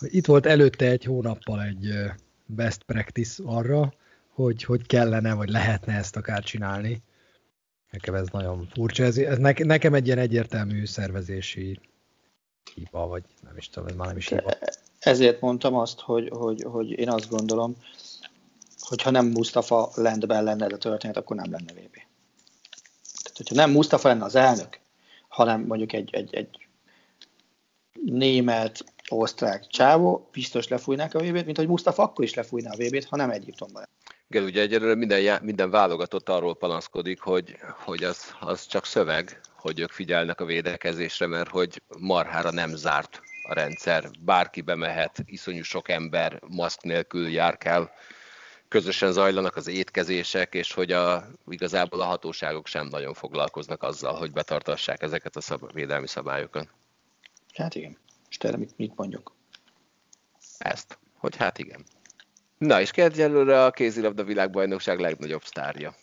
[0.00, 1.92] Itt volt előtte egy hónappal egy
[2.46, 3.92] best practice arra,
[4.34, 7.02] hogy, hogy kellene, vagy lehetne ezt akár csinálni.
[7.90, 9.04] Nekem ez nagyon furcsa.
[9.04, 11.80] Ez, ez ne, nekem egy ilyen egyértelmű szervezési
[12.74, 14.50] hiba, vagy nem is tudom, már nem is hiba.
[14.98, 17.76] Ezért mondtam azt, hogy, hogy, hogy én azt gondolom,
[18.78, 21.92] hogy ha nem Mustafa Landben lenne a történet, akkor nem lenne VB.
[23.22, 24.80] Tehát, hogyha nem Mustafa lenne az elnök,
[25.28, 26.66] hanem mondjuk egy, egy, egy
[28.04, 33.04] német, osztrák csávó, biztos lefújnák a VB-t, mint hogy Mustafa akkor is lefújná a VB-t,
[33.04, 33.88] ha nem Egyiptomban.
[34.32, 39.80] Igen, ugye egyelőre minden, minden válogatott arról panaszkodik, hogy, hogy az, az csak szöveg, hogy
[39.80, 44.10] ők figyelnek a védekezésre, mert hogy marhára nem zárt a rendszer.
[44.20, 47.90] Bárki bemehet, iszonyú sok ember maszk nélkül jár kell,
[48.68, 54.32] közösen zajlanak az étkezések, és hogy a, igazából a hatóságok sem nagyon foglalkoznak azzal, hogy
[54.32, 56.68] betartassák ezeket a szab- védelmi szabályokat.
[57.54, 57.98] Hát igen.
[58.28, 59.34] És te mit, mit mondjuk?
[60.58, 61.84] Ezt, hogy hát igen.
[62.66, 65.94] Na, és egyelőre a kézilabda világbajnokság legnagyobb sztárja.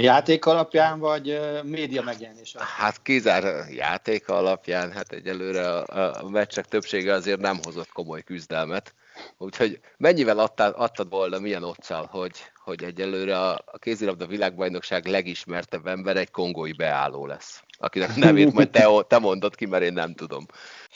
[0.00, 2.76] Játék alapján, vagy média megjelenés alapján?
[2.76, 8.94] Hát kizár játék alapján, hát egyelőre a, a meccsek többsége azért nem hozott komoly küzdelmet.
[9.38, 15.86] Úgyhogy mennyivel adtad, adtad volna, milyen otccal, hogy, hogy egyelőre a, a kézilabda világbajnokság legismertebb
[15.86, 20.14] ember egy kongói beálló lesz, akinek nevét majd te, te mondod ki, mert én nem
[20.14, 20.46] tudom.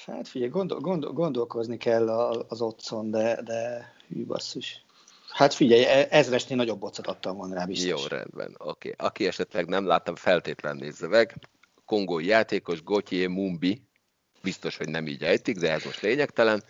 [0.07, 2.09] Hát figyelj, gondol, gondol, gondolkozni kell
[2.49, 4.85] az otcon, de, de hű basszus.
[5.33, 7.89] Hát figyelj, e- ezresnél nagyobb bocat adtam volna rá biztos.
[7.89, 8.91] Jó, rendben, oké.
[8.91, 9.07] Okay.
[9.07, 11.35] Aki esetleg nem láttam, feltétlen nézze meg.
[11.85, 13.83] Kongói játékos Gauthier Mumbi,
[14.43, 16.63] biztos, hogy nem így ejtik, de ez most lényegtelen,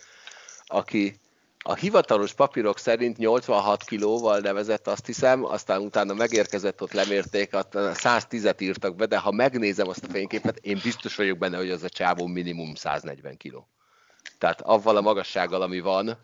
[0.66, 1.20] aki
[1.64, 8.62] a hivatalos papírok szerint 86 kilóval nevezett, azt hiszem, aztán utána megérkezett, ott lemérték, 110-et
[8.62, 11.88] írtak be, de ha megnézem azt a fényképet, én biztos vagyok benne, hogy az a
[11.88, 13.68] csávó minimum 140 kiló.
[14.38, 16.18] Tehát avval a magassággal, ami van,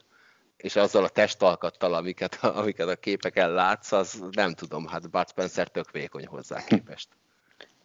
[0.56, 5.68] és azzal a testalkattal, amiket, amiket a képeken látsz, az nem tudom, hát Bud Spencer
[5.68, 7.08] tök vékony hozzá képest.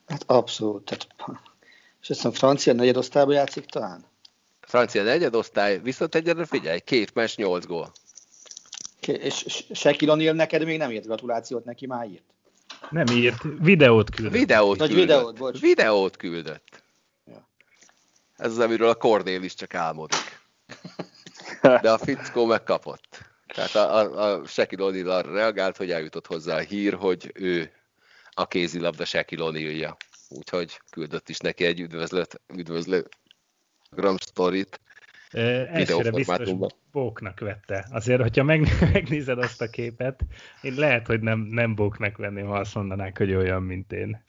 [0.07, 0.85] Hát abszolút.
[0.85, 1.07] Tehát,
[2.01, 4.11] és azt hiszem francia negyedosztályban játszik talán?
[4.73, 7.91] Francia negyedosztály, viszont egyre figyelj, két mes, nyolc gól.
[8.99, 12.23] És O'Neal neked még nem írt gratulációt, neki már írt?
[12.89, 14.33] Nem írt, videót küldött.
[14.33, 14.95] Videót küldött.
[14.95, 15.59] Videót, bocs.
[15.59, 16.83] Videót küldött.
[17.25, 17.49] Ja.
[18.35, 20.41] Ez az, amiről a Cornél is csak álmodik.
[21.61, 23.19] De a fickó megkapott.
[23.47, 27.71] Tehát a, a, a Shaquille O'Neal arra reagált, hogy eljutott hozzá a hír, hogy ő
[28.31, 29.95] a kézilabda Shaquille O'Neal-ja.
[30.29, 33.09] Úgyhogy küldött is neki egy üdvözlet, üdvözlet
[33.93, 34.79] Instagram sztorit.
[35.31, 36.49] Elsőre biztos
[36.91, 37.87] bóknak vette.
[37.91, 40.21] Azért, hogyha meg, megnézed azt a képet,
[40.61, 44.23] én lehet, hogy nem, nem bóknak venném, ha azt mondanák, hogy olyan, mint én.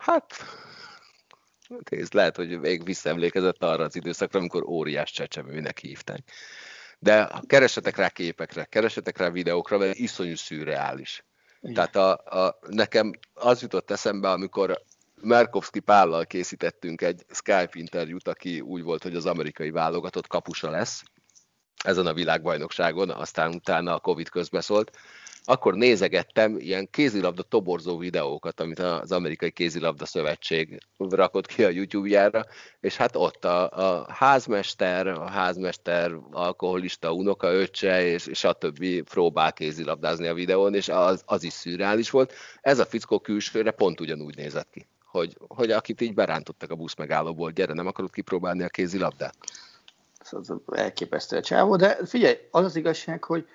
[0.00, 0.34] Hát,
[1.90, 6.30] Nézd, lehet, hogy még visszaemlékezett arra az időszakra, amikor óriás csecsemőnek hívták.
[6.98, 11.24] De keresetek rá képekre, keresetek rá videókra, mert iszonyú szürreális.
[11.60, 11.74] Igen.
[11.74, 14.82] Tehát a, a, nekem az jutott eszembe, amikor
[15.20, 21.02] Merkovski Pállal készítettünk egy Skype interjút, aki úgy volt, hogy az amerikai válogatott kapusa lesz
[21.84, 24.90] ezen a világbajnokságon, aztán utána a Covid közbeszólt,
[25.46, 32.44] akkor nézegettem ilyen kézilabda toborzó videókat, amit az Amerikai Kézilabda Szövetség rakott ki a YouTube-jára,
[32.80, 39.00] és hát ott a, a házmester, a házmester alkoholista unoka, öccse, és, és a többi
[39.00, 42.32] próbál kézilabdázni a videón, és az, az is szürreális volt.
[42.60, 44.86] Ez a fickó külsőre pont ugyanúgy nézett ki,
[45.18, 49.34] hogy, hogy akit így berántottak a busz megállóból, gyere, nem akarod kipróbálni a kézilabdát?
[50.18, 53.46] Ez elképesztő a csávó, de figyelj, az az igazság, hogy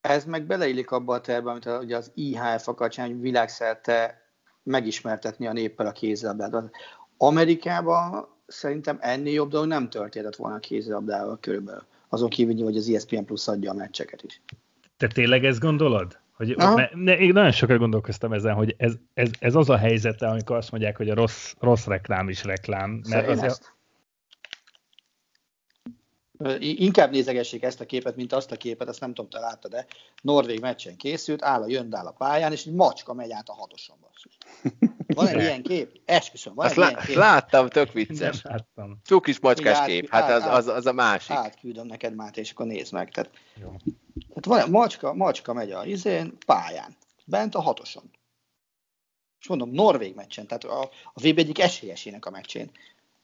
[0.00, 4.22] ez meg beleillik abba a terve, amit ugye az IHF akar csinálni, hogy világszerte
[4.62, 6.70] megismertetni a néppel a kézilabdát.
[7.16, 11.82] Amerikában szerintem ennél jobb dolog nem történhetett volna a kézilabdával körülbelül.
[12.08, 14.40] Azon kívül, hogy az ESPN Plus adja a meccseket is.
[14.96, 16.21] Te tényleg ezt gondolod?
[16.46, 20.26] Hogy, ne, ne, én nagyon sokat gondolkoztam ezen, hogy ez, ez, ez az a helyzete,
[20.26, 23.02] amikor azt mondják, hogy a rossz, rossz reklám is reklám.
[23.08, 23.74] Mert azért, ezt.
[26.60, 29.86] Inkább nézegessék ezt a képet, mint azt a képet, azt nem tudom, te láttad de
[30.22, 33.96] Norvég meccsen készült, áll a jöndál a pályán, és egy macska megy át a hatoson.
[35.06, 36.00] Van egy ilyen kép?
[36.04, 37.16] Esküszöm, van Azt egy lá- ilyen kép.
[37.16, 38.42] Láttam, tök vicces.
[39.04, 41.36] Cukis macskás át, kép, hát az, az, az, a másik.
[41.36, 43.10] Átküldöm neked már, és akkor nézd meg.
[43.10, 43.30] Tehát,
[43.60, 43.76] Jó.
[44.28, 48.10] Tehát van macska, macska megy a izén, pályán, bent a hatoson.
[49.40, 50.80] És mondom, Norvég meccsen, tehát a,
[51.12, 52.70] a VB egyik esélyesének a meccsén,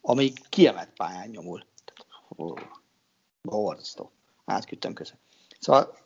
[0.01, 1.64] ami kiemelt pályán nyomul.
[3.43, 4.11] Borzasztó.
[4.45, 5.18] Átküldtem közben.
[5.61, 5.97] Szóval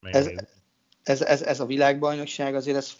[0.00, 0.30] ez,
[1.02, 2.96] ez, ez, ez, a világbajnokság azért ez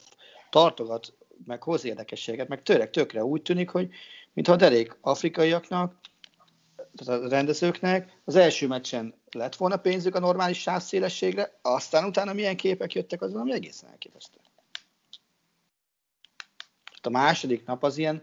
[0.50, 1.12] tartogat,
[1.44, 3.90] meg hoz érdekességet, meg tőleg tökre úgy tűnik, hogy
[4.32, 6.00] mintha a derék afrikaiaknak,
[6.96, 12.56] tehát a rendezőknek az első meccsen lett volna pénzük a normális sávszélességre, aztán utána milyen
[12.56, 14.38] képek jöttek, az valami egészen elképesztő.
[17.02, 18.22] A második nap az ilyen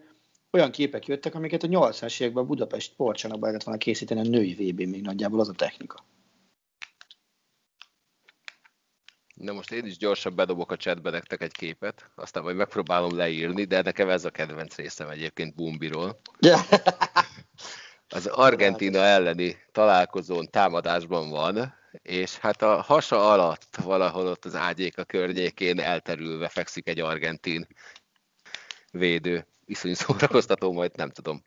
[0.51, 4.53] olyan képek jöttek, amiket a 80-as években a Budapest sportcsarnokban lehetett volna készíteni a női
[4.53, 6.05] vb még nagyjából az a technika.
[9.33, 13.63] Na most én is gyorsan bedobok a chatbe nektek egy képet, aztán majd megpróbálom leírni,
[13.63, 16.21] de nekem ez a kedvenc részem egyébként Bumbiról.
[18.13, 25.03] Az Argentina elleni találkozón támadásban van, és hát a hasa alatt valahol ott az ágyéka
[25.03, 27.67] környékén elterülve fekszik egy argentin
[28.91, 31.43] védő iszonyú szórakoztató, majd nem tudom,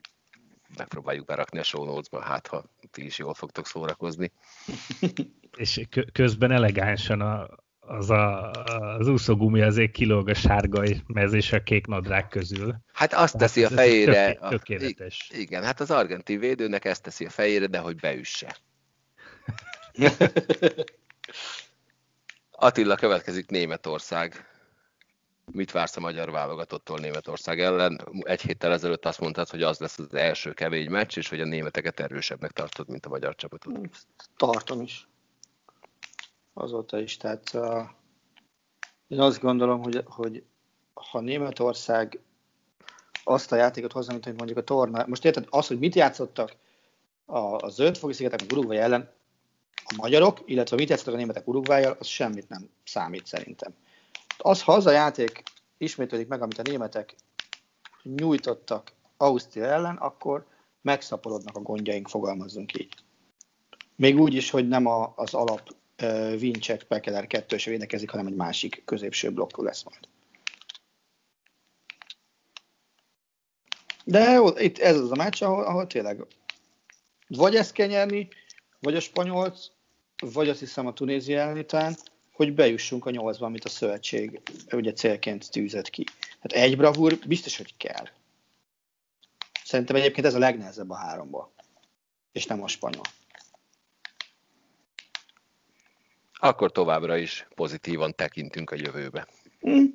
[0.77, 4.31] megpróbáljuk berakni a show hát ha ti is jól fogtok szórakozni.
[5.57, 7.47] És közben elegánsan a,
[7.87, 8.51] az a,
[8.97, 12.75] az úszógumi azért kilóg a sárga mez és a kék nadrág közül.
[12.93, 14.33] Hát azt teszi a fejére.
[14.33, 15.29] Tök, tökéletes.
[15.33, 18.57] A, igen, hát az argentin védőnek ezt teszi a fejére, de hogy beüsse.
[22.51, 24.49] Attila következik Németország.
[25.51, 28.07] Mit vársz a magyar válogatottól Németország ellen?
[28.19, 31.45] Egy héttel ezelőtt azt mondtad, hogy az lesz az első kemény meccs, és hogy a
[31.45, 33.89] németeket erősebbnek tartod, mint a magyar csapatot.
[34.37, 35.07] Tartom is.
[36.57, 37.17] Azóta is.
[37.17, 37.81] Tehát uh,
[39.07, 40.43] én azt gondolom, hogy, hogy
[40.93, 42.19] ha Németország
[43.23, 45.05] azt a játékot hozza, mint hogy mondjuk a torna.
[45.07, 46.55] Most érted, az, hogy mit játszottak
[47.25, 49.13] a, a zöldfogi szigetek a Uruguay ellen,
[49.85, 53.73] a magyarok, illetve mit játszottak a németek Uruguayjal, az semmit nem számít szerintem
[54.37, 55.43] az, ha az a játék
[55.77, 57.15] ismétlődik meg, amit a németek
[58.03, 60.45] nyújtottak Ausztria ellen, akkor
[60.81, 62.93] megszaporodnak a gondjaink, fogalmazzunk így.
[63.95, 65.75] Még úgy is, hogy nem a, az alap
[66.37, 69.99] Vincek Pekeler kettős védekezik, hanem egy másik középső blokkú lesz majd.
[74.05, 76.25] De itt ez az a meccs, ahol, ahol tényleg
[77.27, 78.27] vagy ezt kell nyerni,
[78.79, 79.71] vagy a spanyolt,
[80.33, 81.95] vagy azt hiszem a Tunézia ellen
[82.31, 84.41] hogy bejussunk a nyolcba, amit a szövetség
[84.71, 86.03] ugye célként tűzött ki.
[86.39, 88.07] Hát egy bravúr biztos, hogy kell.
[89.63, 91.51] Szerintem egyébként ez a legnehezebb a háromból,
[92.31, 93.03] és nem a spanyol.
[96.39, 99.27] Akkor továbbra is pozitívan tekintünk a jövőbe.
[99.69, 99.85] Mm.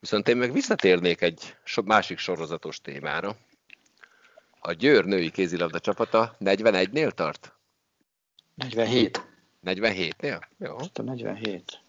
[0.00, 3.36] Viszont én meg visszatérnék egy másik sorozatos témára.
[4.60, 7.52] A Győr női kézilabda csapata 41-nél tart?
[8.54, 9.26] 47.
[9.64, 10.40] 47-nél?
[10.58, 10.76] Jó.
[10.76, 11.80] A 47.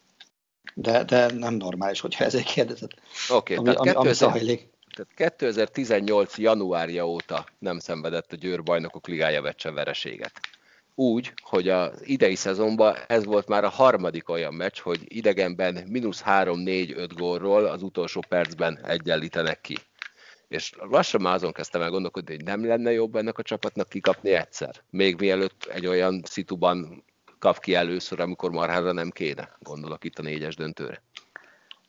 [0.74, 2.92] De, de nem normális, hogyha ezért kérdezed.
[3.30, 6.38] Oké, okay, tehát, ami, 2000, ami tehát 2018.
[6.38, 10.40] januárja óta nem szenvedett a Győr bajnokok ligája vereséget.
[10.96, 16.24] Úgy, hogy az idei szezonban ez volt már a harmadik olyan meccs, hogy idegenben mínusz
[16.26, 19.78] 3-4-5 gólról az utolsó percben egyenlítenek ki.
[20.48, 24.30] És lassan már azon kezdtem el gondolkodni, hogy nem lenne jobb ennek a csapatnak kikapni
[24.30, 24.76] egyszer.
[24.90, 27.04] Még mielőtt egy olyan szituban
[27.40, 29.56] kap ki először, amikor marhára nem kéne.
[29.60, 31.04] Gondolok itt a négyes döntőre.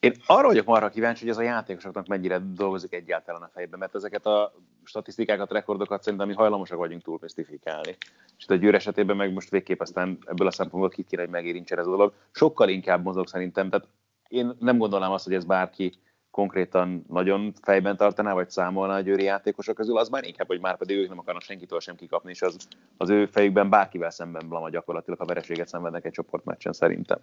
[0.02, 3.94] Én arra vagyok marha kíváncsi, hogy ez a játékosoknak mennyire dolgozik egyáltalán a fejben, mert
[3.94, 7.96] ezeket a statisztikákat, rekordokat szerintem mi hajlamosak vagyunk túl misztifikálni.
[8.38, 11.78] És a győr esetében meg most végképp aztán ebből a szempontból ki kéne, hogy megérintsen
[11.78, 12.12] ez a dolog.
[12.30, 13.86] Sokkal inkább mozog szerintem, tehát
[14.28, 15.92] én nem gondolnám azt, hogy ez bárki
[16.30, 20.76] konkrétan nagyon fejben tartaná, vagy számolna a győri játékosok közül, az már inkább, hogy már
[20.76, 22.56] pedig ők nem akarnak senkitől sem kikapni, és az,
[22.96, 27.18] az ő fejükben bárkivel szemben blama gyakorlatilag a vereséget szenvednek egy csoportmeccsen szerintem.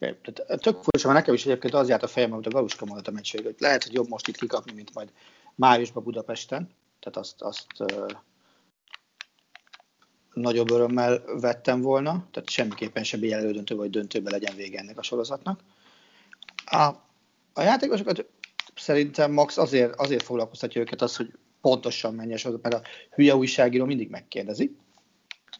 [0.00, 3.08] Tehát tök furcsa, mert nekem is egyébként az járt a fejem, amit a Galuska mondott
[3.08, 5.12] a meccség, hogy lehet, hogy jobb most itt kikapni, mint majd
[5.54, 6.70] májusban Budapesten.
[7.00, 7.66] Tehát azt, azt
[10.32, 15.60] nagyobb örömmel vettem volna, tehát semmiképpen sem elődöntő vagy döntőbe legyen vége ennek a sorozatnak.
[16.64, 16.84] A,
[17.52, 18.26] a játékosokat
[18.74, 23.84] szerintem Max azért, azért foglalkoztatja őket az, hogy pontosan menjen sorozat, mert a hülye újságíró
[23.84, 24.76] mindig megkérdezi,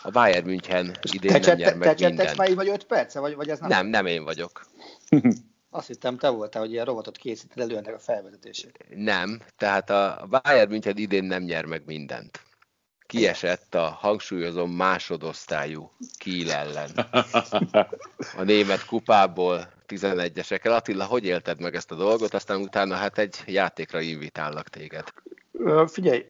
[0.04, 2.38] A Bayern München idén te nem nyer meg te mindent.
[2.38, 3.70] már vagy 5 perce, vagy, vagy ez nem?
[3.70, 4.66] Nem, nem én vagyok.
[5.72, 8.86] Azt hittem, te voltál, hogy ilyen robotot készíted elő ennek a felvezetését.
[8.96, 12.42] Nem, tehát a Bayern München idén nem nyer meg mindent.
[13.10, 16.92] Kiesett a hangsúlyozom másodosztályú Kiel ellen.
[18.38, 20.76] A német kupából 11-esekkel.
[20.76, 22.34] Attila, hogy élted meg ezt a dolgot?
[22.34, 25.14] Aztán utána hát egy játékra invitállak téged.
[25.88, 26.26] Figyelj,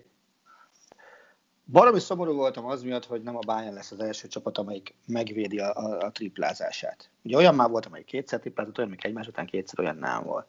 [1.72, 5.60] Baromi szomorú voltam az miatt, hogy nem a Bayern lesz az első csapat, amelyik megvédi
[5.60, 7.10] a, a, a triplázását.
[7.22, 10.46] Ugye olyan már volt, amelyik kétszer triplázott, olyan, amelyik egymás után kétszer olyan nem volt.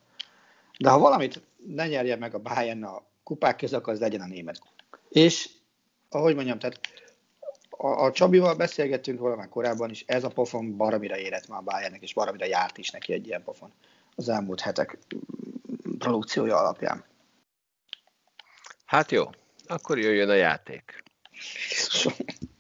[0.79, 4.27] De ha valamit ne nyerje meg a Bayern a kupák között, akkor az legyen a
[4.27, 4.63] német.
[5.09, 5.51] És,
[6.09, 6.81] ahogy mondjam, tehát
[7.83, 11.63] a, a Csabival beszélgettünk róla már korábban is, ez a pofon baromira érett már a
[11.63, 13.73] Bayernnek, és baromira járt is neki egy ilyen pofon
[14.17, 14.99] az elmúlt hetek
[15.99, 17.05] produkciója alapján.
[18.85, 19.25] Hát jó,
[19.67, 21.03] akkor jöjjön a játék.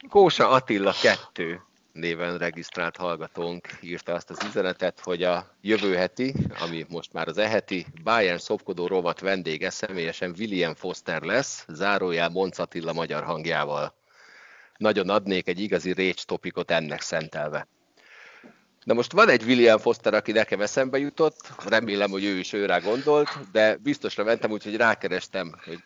[0.09, 1.61] Kósa Attila 2
[1.93, 7.39] néven regisztrált hallgatónk írta azt az üzenetet, hogy a jövő heti, ami most már az
[7.39, 14.00] eheti, Bayern szopkodó rovat vendége személyesen William Foster lesz, zárójel Monc Attila magyar hangjával.
[14.81, 17.69] Nagyon adnék egy igazi récs topikot ennek szentelve.
[18.85, 22.79] Na most van egy William Foster, aki nekem eszembe jutott, remélem, hogy ő is őrá
[22.79, 25.85] gondolt, de biztosra mentem, úgyhogy rákerestem, hogy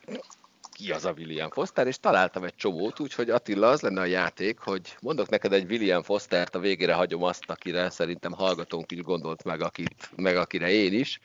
[0.73, 4.59] ki az a William Foster, és találtam egy csomót, úgyhogy Attila, az lenne a játék,
[4.59, 9.45] hogy mondok neked egy William Fostert, a végére hagyom azt, akire szerintem hallgatónk is gondolt
[9.45, 11.21] meg, akit, meg akire én is,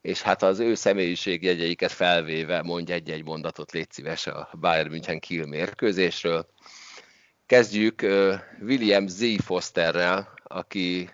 [0.00, 5.46] és hát az ő személyiségjegyeiket felvéve mondj egy-egy mondatot, légy szíves a Bayern München Kiel
[5.46, 6.46] mérkőzésről.
[7.46, 8.02] Kezdjük
[8.60, 9.42] William Z.
[9.42, 11.10] Fosterrel, aki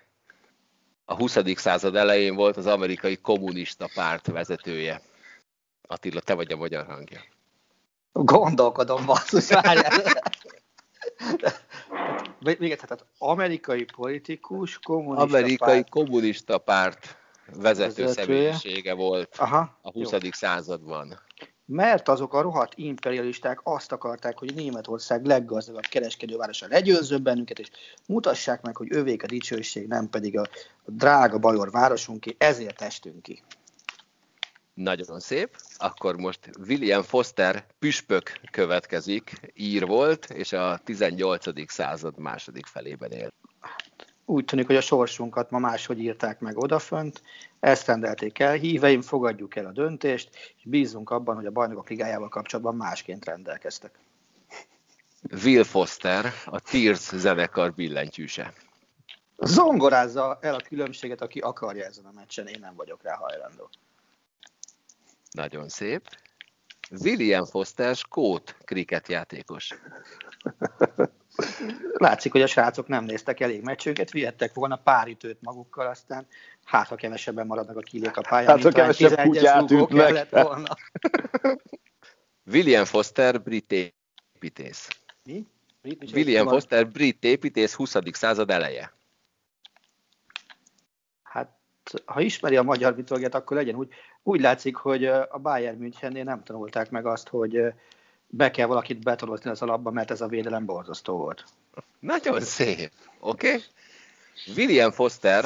[1.05, 1.37] a 20.
[1.55, 5.03] század elején volt az amerikai kommunista párt vezetője.
[5.83, 7.21] Attila, te vagy a magyar hangja.
[8.13, 10.03] Gondolkodom, basszus, várjál.
[12.41, 15.89] még egyszer, tehát amerikai politikus, kommunista Amerikai párt.
[15.89, 17.17] kommunista párt
[17.55, 20.11] vezető személyisége volt Aha, a 20.
[20.13, 20.19] Jó.
[20.31, 21.21] században.
[21.73, 27.71] Mert azok a rohadt imperialisták azt akarták, hogy Németország leggazdagabb kereskedővárosa legyőzzön bennünket, és
[28.07, 30.47] mutassák meg, hogy övék a dicsőség, nem pedig a,
[30.85, 33.43] drága bajor városunk ezért estünk ki.
[34.75, 35.57] Nagyon szép.
[35.77, 41.71] Akkor most William Foster püspök következik, ír volt, és a 18.
[41.73, 43.35] század második felében élt.
[44.31, 47.23] Úgy tűnik, hogy a sorsunkat ma máshogy írták meg odafönt,
[47.61, 52.29] ezt rendelték el, híveim, fogadjuk el a döntést, és bízunk abban, hogy a bajnokok ligájával
[52.29, 53.99] kapcsolatban másként rendelkeztek.
[55.45, 58.53] Will Foster, a Tears zenekar billentyűse.
[59.37, 63.71] Zongorázza el a különbséget, aki akarja ezen a meccsen, én nem vagyok rá hajlandó.
[65.31, 66.09] Nagyon szép.
[66.91, 69.75] William Foster, skót kriketjátékos.
[71.93, 76.27] Látszik, hogy a srácok nem néztek elég meccsünket, vihettek volna pár ütőt magukkal, aztán
[76.65, 80.31] hát ha kevesebben maradnak a kilék a pályán, hát, ha kevesebb kutyát ütnek.
[80.31, 80.77] volna.
[82.53, 84.89] William Foster, brit építész.
[85.25, 85.47] Mi?
[85.83, 87.97] Brit, William Foster, brit építész, 20.
[88.13, 88.93] század eleje.
[91.23, 91.59] Hát,
[92.05, 93.89] ha ismeri a magyar mitológiát, akkor legyen úgy.
[94.23, 97.73] Úgy látszik, hogy a Bayern Münchennél nem tanulták meg azt, hogy
[98.31, 101.45] be kell valakit betolozni az alapba, mert ez a védelem borzasztó volt.
[101.99, 102.93] Nagyon szép.
[103.21, 103.49] Oké.
[103.49, 103.63] Okay.
[104.57, 105.45] William Foster,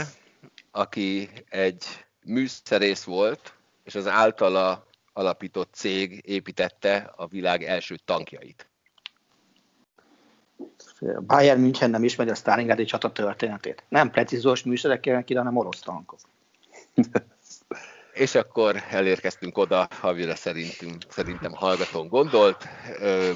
[0.70, 1.84] aki egy
[2.24, 3.54] műszerész volt,
[3.84, 8.68] és az általa alapított cég építette a világ első tankjait.
[11.26, 13.84] Bayern München nem ismeri a Stalingradi csata történetét.
[13.88, 16.18] Nem precízós műszerekkel, hanem orosz tankok.
[18.14, 22.68] És akkor elérkeztünk oda, amire szerintünk, szerintem hallgatón gondolt.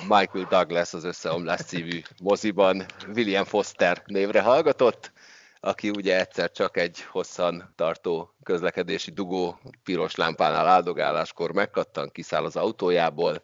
[0.09, 5.13] Michael Douglas az Összeomlás című moziban William Foster névre hallgatott,
[5.61, 12.57] aki ugye egyszer csak egy hosszan tartó közlekedési dugó piros lámpánál áldogáláskor megkattan, kiszáll az
[12.57, 13.43] autójából,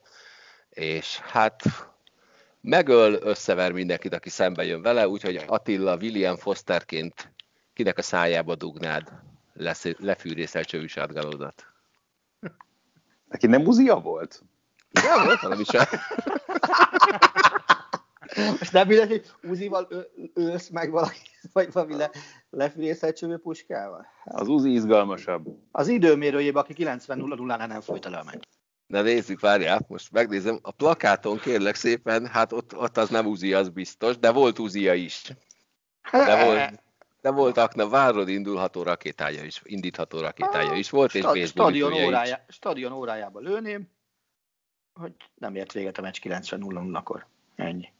[0.70, 1.62] és hát
[2.61, 7.32] megöl, összever mindenkit, aki szembe jön vele, úgyhogy Attila William Fosterként
[7.72, 9.12] kinek a szájába dugnád
[9.98, 11.66] lefűrészelt csövű sátgalodat.
[13.28, 14.42] Neki nem uzia volt?
[14.90, 15.84] Nem volt valami sem.
[18.59, 19.88] Most nem mindegy, hogy Uzival
[20.34, 21.20] ősz meg valaki,
[21.52, 22.11] vagy valami le,
[22.50, 24.07] lefűrészelt csövű puskával?
[24.24, 24.40] Hát.
[24.40, 25.46] Az Uzi izgalmasabb.
[25.70, 28.40] Az időmérőjében, aki 90 0 0 nem folyt el a meg.
[28.86, 30.59] Na nézzük, várjál, most megnézem.
[30.62, 34.94] A plakáton kérlek szépen, hát ott, ott az nem Uzi, az biztos, de volt Uzia
[34.94, 35.22] is.
[36.11, 36.82] De volt,
[37.25, 42.45] de volt Akna Várod indulható rakétája is, indítható rakétája is volt, és és stadion, órája,
[42.49, 42.55] is.
[42.55, 43.91] stadion órájába lőném,
[44.93, 47.93] hogy nem ért véget a meccs 90 0 kor Ennyi.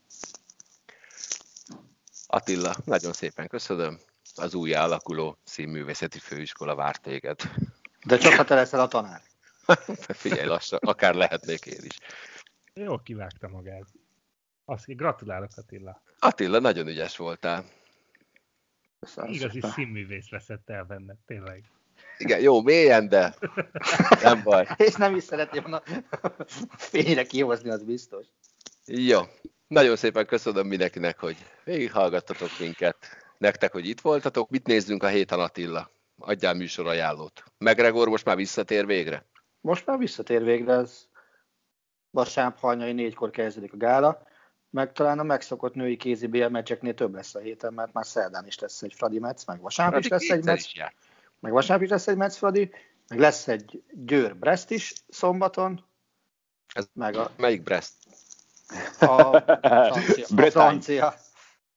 [2.27, 4.01] Attila, nagyon szépen köszönöm.
[4.35, 7.41] Az új alakuló színművészeti főiskola vár téged.
[8.07, 9.22] De csak ha te leszel a tanár.
[10.22, 11.99] Figyelj lassan, akár lehetnék én is.
[12.75, 13.87] Jó kivágta magát.
[14.64, 16.03] Azt gratulálok Attila.
[16.18, 17.64] Attila, nagyon ügyes voltál.
[19.05, 19.70] Köszönöm Igazi szépen.
[19.70, 21.64] színművész veszett el benne, tényleg.
[22.18, 23.34] Igen, jó, mélyen, de
[24.22, 24.66] nem baj.
[24.86, 25.82] És nem is szeretném volna
[26.76, 28.26] fényre kihozni, az biztos.
[28.84, 29.20] Jó,
[29.66, 32.96] nagyon szépen köszönöm mindenkinek, hogy végighallgattatok minket.
[33.38, 34.50] Nektek, hogy itt voltatok.
[34.50, 35.90] Mit nézzünk a héten Attila?
[36.18, 37.44] Adjál műsorajánlót.
[37.59, 39.26] Megregor most már visszatér végre?
[39.61, 41.07] Most már visszatér végre, ez
[42.11, 44.26] vasárnap hajnali négykor kezdődik a gála
[44.75, 48.46] meg talán a megszokott női kézi BL meccseknél több lesz a héten, mert már szerdán
[48.46, 50.80] is lesz egy Fradi meccs, meg vasárnap is lesz egy meccs,
[51.41, 52.71] meg vasárnap is lesz egy meccs Fradi,
[53.09, 55.84] meg lesz egy Győr Brest is szombaton.
[56.75, 57.30] Ez meg a...
[57.37, 57.92] Melyik Brest?
[59.01, 59.41] A
[60.51, 61.07] francia.
[61.07, 61.14] a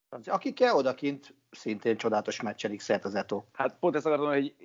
[0.09, 0.53] francia.
[0.53, 3.43] kell odakint, szintén csodálatos meccselik szert az Eto.
[3.53, 4.55] Hát pont ezt akartam, hogy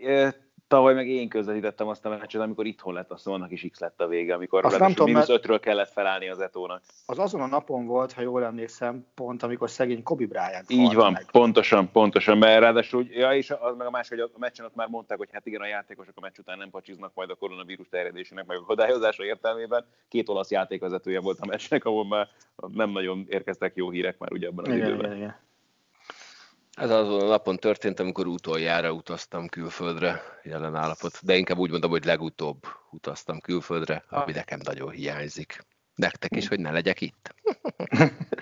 [0.73, 4.01] Tavaly meg én közvetítettem azt a meccset, amikor itthon lett, azt annak is X lett
[4.01, 6.83] a vége, amikor azt nem tudom, mínusz ötről kellett felállni az Etónak.
[7.07, 11.13] Az azon a napon volt, ha jól emlékszem, pont amikor szegény Kobe Bryant Így van,
[11.13, 11.27] meg.
[11.31, 14.89] pontosan, pontosan, mert ráadásul, ja, és az meg a másik, hogy a meccsen ott már
[14.89, 18.47] mondták, hogy hát igen, a játékosok a meccs után nem pacsiznak majd a koronavírus terjedésének,
[18.47, 19.85] meg a kodályozása értelmében.
[20.09, 22.29] Két olasz játékvezetője volt a meccsnek, ahol már
[22.75, 25.05] nem nagyon érkeztek jó hírek már ugye abban az igen, időben.
[25.05, 25.37] Igen, igen.
[26.77, 31.91] Ez azon a napon történt, amikor utoljára utaztam külföldre jelen állapot, de inkább úgy mondom,
[31.91, 35.67] hogy legutóbb utaztam külföldre, ami nekem nagyon hiányzik.
[35.95, 37.35] Nektek is, hogy ne legyek itt.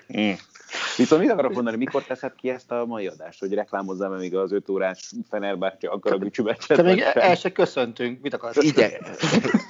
[0.97, 4.53] Viszont mit akarok mondani, mikor teszed ki ezt a mai adást, hogy reklámozzam még az
[4.53, 8.63] 5 órás Fenerbahce akar a Te még el se köszöntünk, mit akarsz?
[8.63, 8.93] Igen.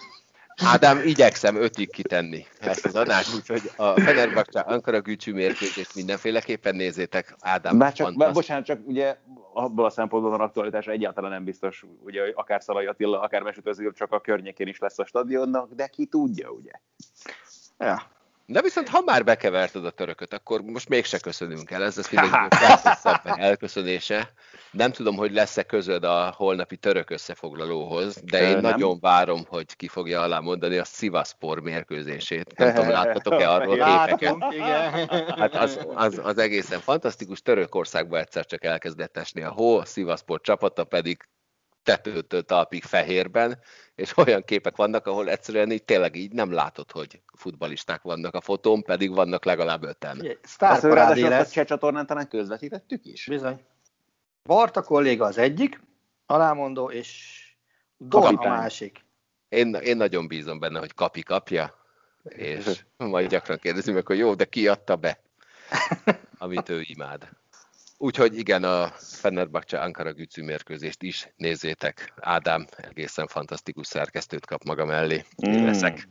[0.65, 7.37] Ádám, igyekszem ötig kitenni ezt az adást, úgyhogy a Fenerbahce Ankara Gücsű mérkőzést mindenféleképpen nézzétek.
[7.41, 9.17] Ádám, Bár csak, bár, bocsánat, csak ugye
[9.53, 14.13] abból a szempontból van aktualitás egyáltalán nem biztos, ugye akár Szalai Attila, akár Mesut csak
[14.13, 16.73] a környékén is lesz a stadionnak, de ki tudja, ugye?
[17.79, 18.03] Ja.
[18.51, 21.85] De viszont ha már bekeverted a törököt, akkor most mégse köszönünk el.
[21.85, 22.31] Ez lesz mindegy
[23.23, 24.33] elköszönése.
[24.71, 28.61] Nem tudom, hogy lesz-e közöd a holnapi török összefoglalóhoz, de én nem.
[28.61, 32.57] nagyon várom, hogy ki fogja alá mondani a Szivaspor mérkőzését.
[32.57, 34.37] Nem tudom, láttatok-e arról képeket?
[35.39, 37.43] Hát az, az, az egészen fantasztikus.
[37.43, 41.29] Törökországban egyszer csak elkezdett esni a hó, a Szivaspor csapata pedig
[41.83, 43.59] tetőtől talpig fehérben,
[43.95, 48.41] és olyan képek vannak, ahol egyszerűen így tényleg így nem látod, hogy futbalisták vannak a
[48.41, 50.39] fotón, pedig vannak legalább öten.
[50.43, 51.57] Sztárparádé lesz.
[51.57, 53.27] A csatornán talán közvetítettük is?
[53.27, 53.65] Bizony.
[54.45, 55.81] Barta kolléga az egyik,
[56.27, 57.39] alámondó, és
[57.97, 59.05] Don a másik.
[59.49, 61.75] Én, én nagyon bízom benne, hogy kapi kapja,
[62.23, 65.21] és majd gyakran kérdezünk meg, hogy jó, de ki adta be,
[66.39, 67.29] amit ő imád.
[68.03, 72.13] Úgyhogy igen, a Fenerbahce Ankara Gücü mérkőzést is nézzétek.
[72.21, 75.25] Ádám egészen fantasztikus szerkesztőt kap maga mellé.
[75.49, 75.65] Mm.
[75.65, 76.09] leszek.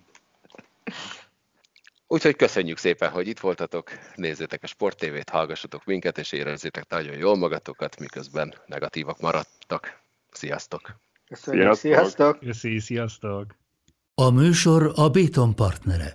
[2.07, 7.17] Úgyhogy köszönjük szépen, hogy itt voltatok, nézzétek a Sport TV-t, hallgassatok minket, és érezzétek nagyon
[7.17, 10.01] jól magatokat, miközben negatívak maradtak.
[10.31, 10.99] Sziasztok!
[11.27, 12.39] Köszönjük, sziasztok!
[12.39, 13.55] Köszönjük, sziasztok!
[14.15, 16.11] A műsor a Béton partnere.